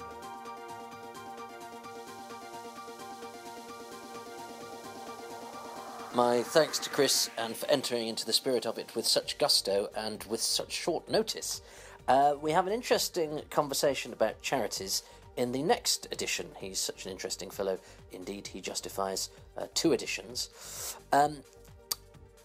My 6.16 6.42
thanks 6.42 6.80
to 6.80 6.90
Chris 6.90 7.30
and 7.38 7.56
for 7.56 7.70
entering 7.70 8.08
into 8.08 8.26
the 8.26 8.34
spirit 8.34 8.66
of 8.66 8.80
it 8.80 8.96
with 8.96 9.06
such 9.06 9.38
gusto 9.38 9.90
and 9.96 10.24
with 10.24 10.42
such 10.42 10.72
short 10.72 11.08
notice. 11.08 11.62
Uh, 12.08 12.34
we 12.42 12.52
have 12.52 12.66
an 12.66 12.74
interesting 12.74 13.44
conversation 13.52 14.12
about 14.12 14.42
charities 14.42 15.04
in 15.38 15.52
the 15.52 15.64
next 15.64 16.08
edition. 16.12 16.48
He's 16.60 16.80
such 16.80 17.06
an 17.06 17.12
interesting 17.12 17.50
fellow. 17.50 17.80
Indeed, 18.12 18.48
he 18.48 18.62
justifies 18.62 19.30
uh, 19.58 19.68
two 19.74 19.94
editions. 19.94 20.50
Um, 21.12 21.38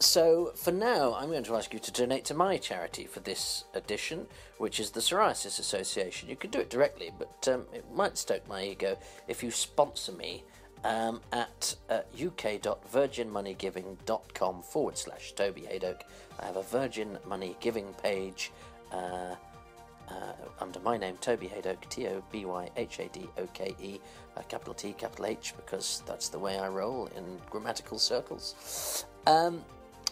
so, 0.03 0.53
for 0.57 0.73
now, 0.73 1.15
I'm 1.15 1.29
going 1.29 1.45
to 1.45 1.57
ask 1.57 1.75
you 1.75 1.81
to 1.81 1.93
donate 1.93 2.25
to 2.27 2.35
my 2.35 2.57
charity 2.57 3.05
for 3.05 3.21
this 3.21 3.65
edition, 3.75 4.27
which 4.57 4.81
is 4.81 4.93
the 4.93 5.01
Psoriasis 5.01 5.59
Association. 5.59 6.31
You 6.31 6.37
can 6.37 6.51
do 6.51 6.59
it 6.59 6.71
directly, 6.71 7.11
but 7.19 7.47
um, 7.53 7.67
it 7.75 7.85
might 7.93 8.17
stoke 8.17 8.49
my 8.49 8.65
ego 8.65 8.97
if 9.29 9.43
you 9.43 9.51
sponsor 9.51 10.13
me 10.13 10.43
um, 10.85 11.21
at 11.33 11.77
uh, 11.91 12.01
uk.virginmoneygiving.com 12.15 14.63
forward 14.63 14.97
slash 14.97 15.33
Toby. 15.33 15.69
I 15.69 15.79
have 16.47 16.57
a 16.57 16.63
Virgin 16.63 17.19
Money 17.27 17.55
Giving 17.61 17.93
page. 18.03 18.53
Uh, 18.91 19.35
uh, 20.11 20.33
under 20.61 20.81
my 20.81 20.97
name, 20.97 21.17
Toby 21.21 21.49
Hadoke, 21.49 21.89
T 21.89 22.07
O 22.09 22.23
B 22.31 22.45
Y 22.45 22.69
H 22.77 22.99
A 22.99 23.09
D 23.09 23.29
O 23.39 23.47
K 23.53 23.75
E, 23.81 24.01
uh, 24.37 24.43
capital 24.43 24.75
T, 24.75 24.93
capital 24.93 25.27
H, 25.27 25.55
because 25.57 26.03
that's 26.07 26.29
the 26.29 26.39
way 26.39 26.59
I 26.59 26.69
roll 26.69 27.07
in 27.17 27.25
grammatical 27.49 27.99
circles. 27.99 29.05
Um, 29.27 29.63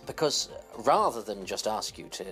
because 0.06 0.48
rather 0.78 1.22
than 1.22 1.44
just 1.44 1.66
ask 1.66 1.98
you 1.98 2.08
to 2.10 2.24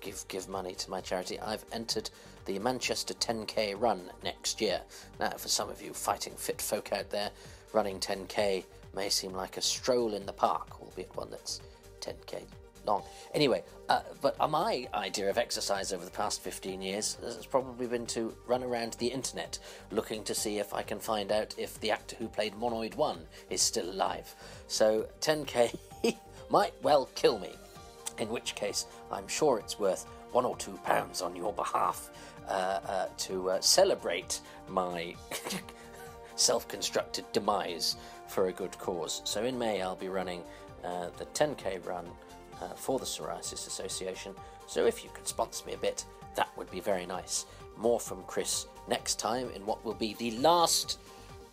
give 0.00 0.24
give 0.28 0.48
money 0.48 0.74
to 0.74 0.90
my 0.90 1.00
charity, 1.00 1.40
I've 1.40 1.64
entered 1.72 2.10
the 2.44 2.58
Manchester 2.58 3.14
10k 3.14 3.80
run 3.80 4.10
next 4.22 4.60
year. 4.60 4.80
Now, 5.18 5.30
for 5.30 5.48
some 5.48 5.70
of 5.70 5.80
you 5.82 5.92
fighting 5.94 6.34
fit 6.36 6.60
folk 6.60 6.92
out 6.92 7.10
there, 7.10 7.30
running 7.72 7.98
10k 7.98 8.64
may 8.94 9.08
seem 9.08 9.32
like 9.32 9.56
a 9.56 9.62
stroll 9.62 10.14
in 10.14 10.26
the 10.26 10.32
park, 10.32 10.80
albeit 10.80 11.14
one 11.16 11.30
that's 11.30 11.60
10k 12.00 12.42
long. 12.86 13.02
Anyway, 13.34 13.62
uh, 13.88 14.00
but 14.20 14.36
my 14.50 14.88
idea 14.94 15.28
of 15.28 15.38
exercise 15.38 15.92
over 15.92 16.04
the 16.04 16.10
past 16.10 16.42
15 16.42 16.80
years 16.80 17.18
has 17.22 17.46
probably 17.46 17.86
been 17.86 18.06
to 18.06 18.34
run 18.46 18.62
around 18.62 18.94
the 18.94 19.06
internet 19.06 19.58
looking 19.90 20.24
to 20.24 20.34
see 20.34 20.58
if 20.58 20.72
I 20.72 20.82
can 20.82 20.98
find 20.98 21.30
out 21.32 21.54
if 21.58 21.80
the 21.80 21.90
actor 21.90 22.16
who 22.16 22.28
played 22.28 22.54
Monoid 22.54 22.94
1 22.96 23.18
is 23.50 23.60
still 23.62 23.90
alive. 23.90 24.34
So 24.68 25.06
10k 25.20 25.76
might 26.50 26.74
well 26.82 27.08
kill 27.14 27.38
me, 27.38 27.52
in 28.18 28.28
which 28.28 28.54
case 28.54 28.86
I'm 29.10 29.28
sure 29.28 29.58
it's 29.58 29.78
worth 29.78 30.06
one 30.32 30.44
or 30.44 30.56
two 30.56 30.78
pounds 30.84 31.22
on 31.22 31.36
your 31.36 31.52
behalf 31.52 32.10
uh, 32.48 32.80
uh, 32.86 33.06
to 33.16 33.50
uh, 33.50 33.60
celebrate 33.60 34.40
my 34.68 35.14
self 36.36 36.66
constructed 36.68 37.24
demise 37.32 37.96
for 38.28 38.48
a 38.48 38.52
good 38.52 38.76
cause. 38.78 39.22
So 39.24 39.44
in 39.44 39.58
May, 39.58 39.80
I'll 39.80 39.96
be 39.96 40.08
running 40.08 40.42
uh, 40.84 41.08
the 41.18 41.26
10k 41.26 41.86
run 41.86 42.06
uh, 42.60 42.68
for 42.74 42.98
the 42.98 43.04
Psoriasis 43.04 43.66
Association. 43.66 44.34
So 44.66 44.86
if 44.86 45.04
you 45.04 45.10
could 45.12 45.28
sponsor 45.28 45.66
me 45.66 45.74
a 45.74 45.78
bit, 45.78 46.04
that 46.36 46.48
would 46.56 46.70
be 46.70 46.80
very 46.80 47.06
nice. 47.06 47.46
More 47.76 48.00
from 48.00 48.22
Chris 48.24 48.66
next 48.88 49.18
time 49.18 49.50
in 49.54 49.64
what 49.66 49.84
will 49.84 49.94
be 49.94 50.14
the 50.14 50.32
last 50.38 50.98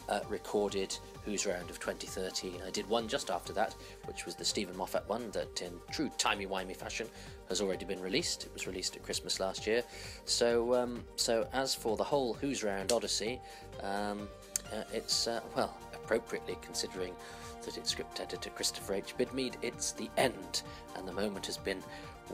uh, 0.09 0.19
recorded 0.29 0.95
Who's 1.23 1.45
Round 1.45 1.69
of 1.69 1.79
2013. 1.79 2.61
I 2.65 2.69
did 2.71 2.87
one 2.89 3.07
just 3.07 3.29
after 3.29 3.53
that, 3.53 3.75
which 4.05 4.25
was 4.25 4.35
the 4.35 4.43
Steven 4.43 4.75
Moffat 4.75 5.07
one 5.07 5.29
that, 5.31 5.61
in 5.61 5.71
true 5.91 6.11
timey-wimey 6.17 6.75
fashion, 6.75 7.07
has 7.47 7.61
already 7.61 7.85
been 7.85 8.01
released. 8.01 8.43
It 8.43 8.53
was 8.53 8.67
released 8.67 8.95
at 8.95 9.03
Christmas 9.03 9.39
last 9.39 9.67
year. 9.67 9.83
So, 10.25 10.73
um, 10.73 11.03
so 11.15 11.47
as 11.53 11.75
for 11.75 11.95
the 11.95 12.03
whole 12.03 12.33
Who's 12.33 12.63
Round 12.63 12.91
Odyssey, 12.91 13.39
um, 13.83 14.27
uh, 14.73 14.83
it's 14.93 15.27
uh, 15.27 15.41
well 15.55 15.77
appropriately 15.93 16.57
considering 16.61 17.13
that 17.63 17.77
it's 17.77 17.91
script 17.91 18.19
editor 18.19 18.49
Christopher 18.51 18.95
H. 18.95 19.15
Bidmead. 19.17 19.55
It's 19.61 19.91
the 19.91 20.09
end, 20.17 20.63
and 20.95 21.07
the 21.07 21.13
moment 21.13 21.45
has 21.45 21.57
been 21.57 21.81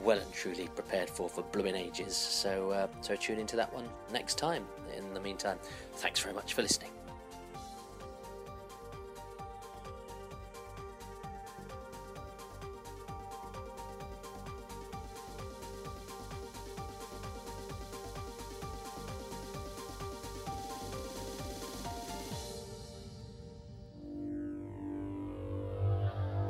well 0.03 0.19
and 0.19 0.33
truly 0.33 0.67
prepared 0.67 1.09
for 1.09 1.29
for 1.29 1.43
blooming 1.43 1.75
ages. 1.75 2.15
So, 2.15 2.71
uh, 2.71 2.87
so 3.01 3.15
tune 3.15 3.39
into 3.39 3.55
that 3.55 3.73
one 3.73 3.87
next 4.11 4.37
time. 4.37 4.65
In 4.95 5.13
the 5.13 5.19
meantime, 5.19 5.57
thanks 5.95 6.19
very 6.19 6.33
much 6.33 6.53
for 6.53 6.61
listening. 6.61 6.96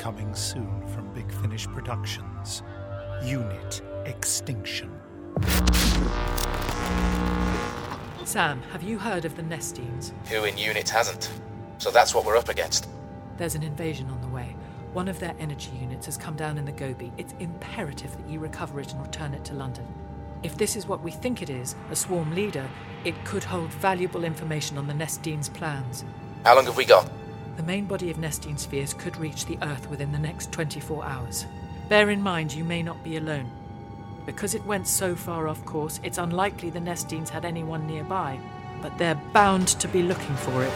Coming 0.07 0.33
soon 0.35 0.87
from 0.87 1.13
Big 1.13 1.29
Finish 1.29 1.67
Productions 1.67 2.63
Unit 3.25 3.81
Extinction. 4.05 4.89
Sam, 8.23 8.61
have 8.71 8.83
you 8.83 8.97
heard 8.97 9.25
of 9.25 9.35
the 9.35 9.41
Nestenes? 9.41 10.13
Who 10.29 10.45
in 10.45 10.57
unit 10.57 10.87
hasn't? 10.87 11.29
So 11.77 11.91
that's 11.91 12.15
what 12.15 12.23
we're 12.23 12.37
up 12.37 12.47
against. 12.47 12.87
There's 13.35 13.55
an 13.55 13.63
invasion 13.63 14.09
on 14.09 14.21
the 14.21 14.29
way. 14.29 14.55
One 14.93 15.09
of 15.09 15.19
their 15.19 15.35
energy 15.39 15.71
units 15.77 16.05
has 16.05 16.15
come 16.15 16.37
down 16.37 16.57
in 16.57 16.63
the 16.63 16.71
Gobi. 16.71 17.11
It's 17.17 17.35
imperative 17.41 18.15
that 18.15 18.29
you 18.29 18.39
recover 18.39 18.79
it 18.79 18.93
and 18.93 19.05
return 19.05 19.33
it 19.33 19.43
to 19.43 19.55
London. 19.55 19.85
If 20.41 20.57
this 20.57 20.77
is 20.77 20.87
what 20.87 21.03
we 21.03 21.11
think 21.11 21.41
it 21.41 21.49
is, 21.49 21.75
a 21.91 21.97
swarm 21.97 22.33
leader, 22.33 22.69
it 23.03 23.25
could 23.25 23.43
hold 23.43 23.71
valuable 23.71 24.23
information 24.23 24.77
on 24.77 24.87
the 24.87 24.93
Nestenes' 24.93 25.53
plans. 25.53 26.05
How 26.45 26.55
long 26.55 26.63
have 26.63 26.77
we 26.77 26.85
got? 26.85 27.11
The 27.57 27.63
main 27.63 27.85
body 27.85 28.11
of 28.11 28.17
Nestene 28.17 28.59
spheres 28.59 28.93
could 28.93 29.17
reach 29.17 29.47
the 29.47 29.57
Earth 29.63 29.89
within 29.89 30.11
the 30.11 30.19
next 30.19 30.51
24 30.51 31.03
hours. 31.03 31.47
Bear 31.89 32.11
in 32.11 32.21
mind 32.21 32.53
you 32.53 32.63
may 32.63 32.83
not 32.83 33.03
be 33.03 33.17
alone. 33.17 33.51
Because 34.27 34.53
it 34.53 34.63
went 34.65 34.87
so 34.87 35.15
far 35.15 35.47
off 35.47 35.65
course, 35.65 35.99
it's 36.03 36.19
unlikely 36.19 36.69
the 36.69 36.79
Nestenes 36.79 37.29
had 37.29 37.45
anyone 37.45 37.87
nearby, 37.87 38.39
but 38.79 38.95
they're 38.99 39.19
bound 39.33 39.69
to 39.69 39.87
be 39.87 40.03
looking 40.03 40.35
for 40.35 40.63
it. 40.63 40.73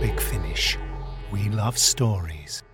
Big 0.00 0.20
Finish. 0.20 0.76
We 1.30 1.48
love 1.48 1.78
stories. 1.78 2.64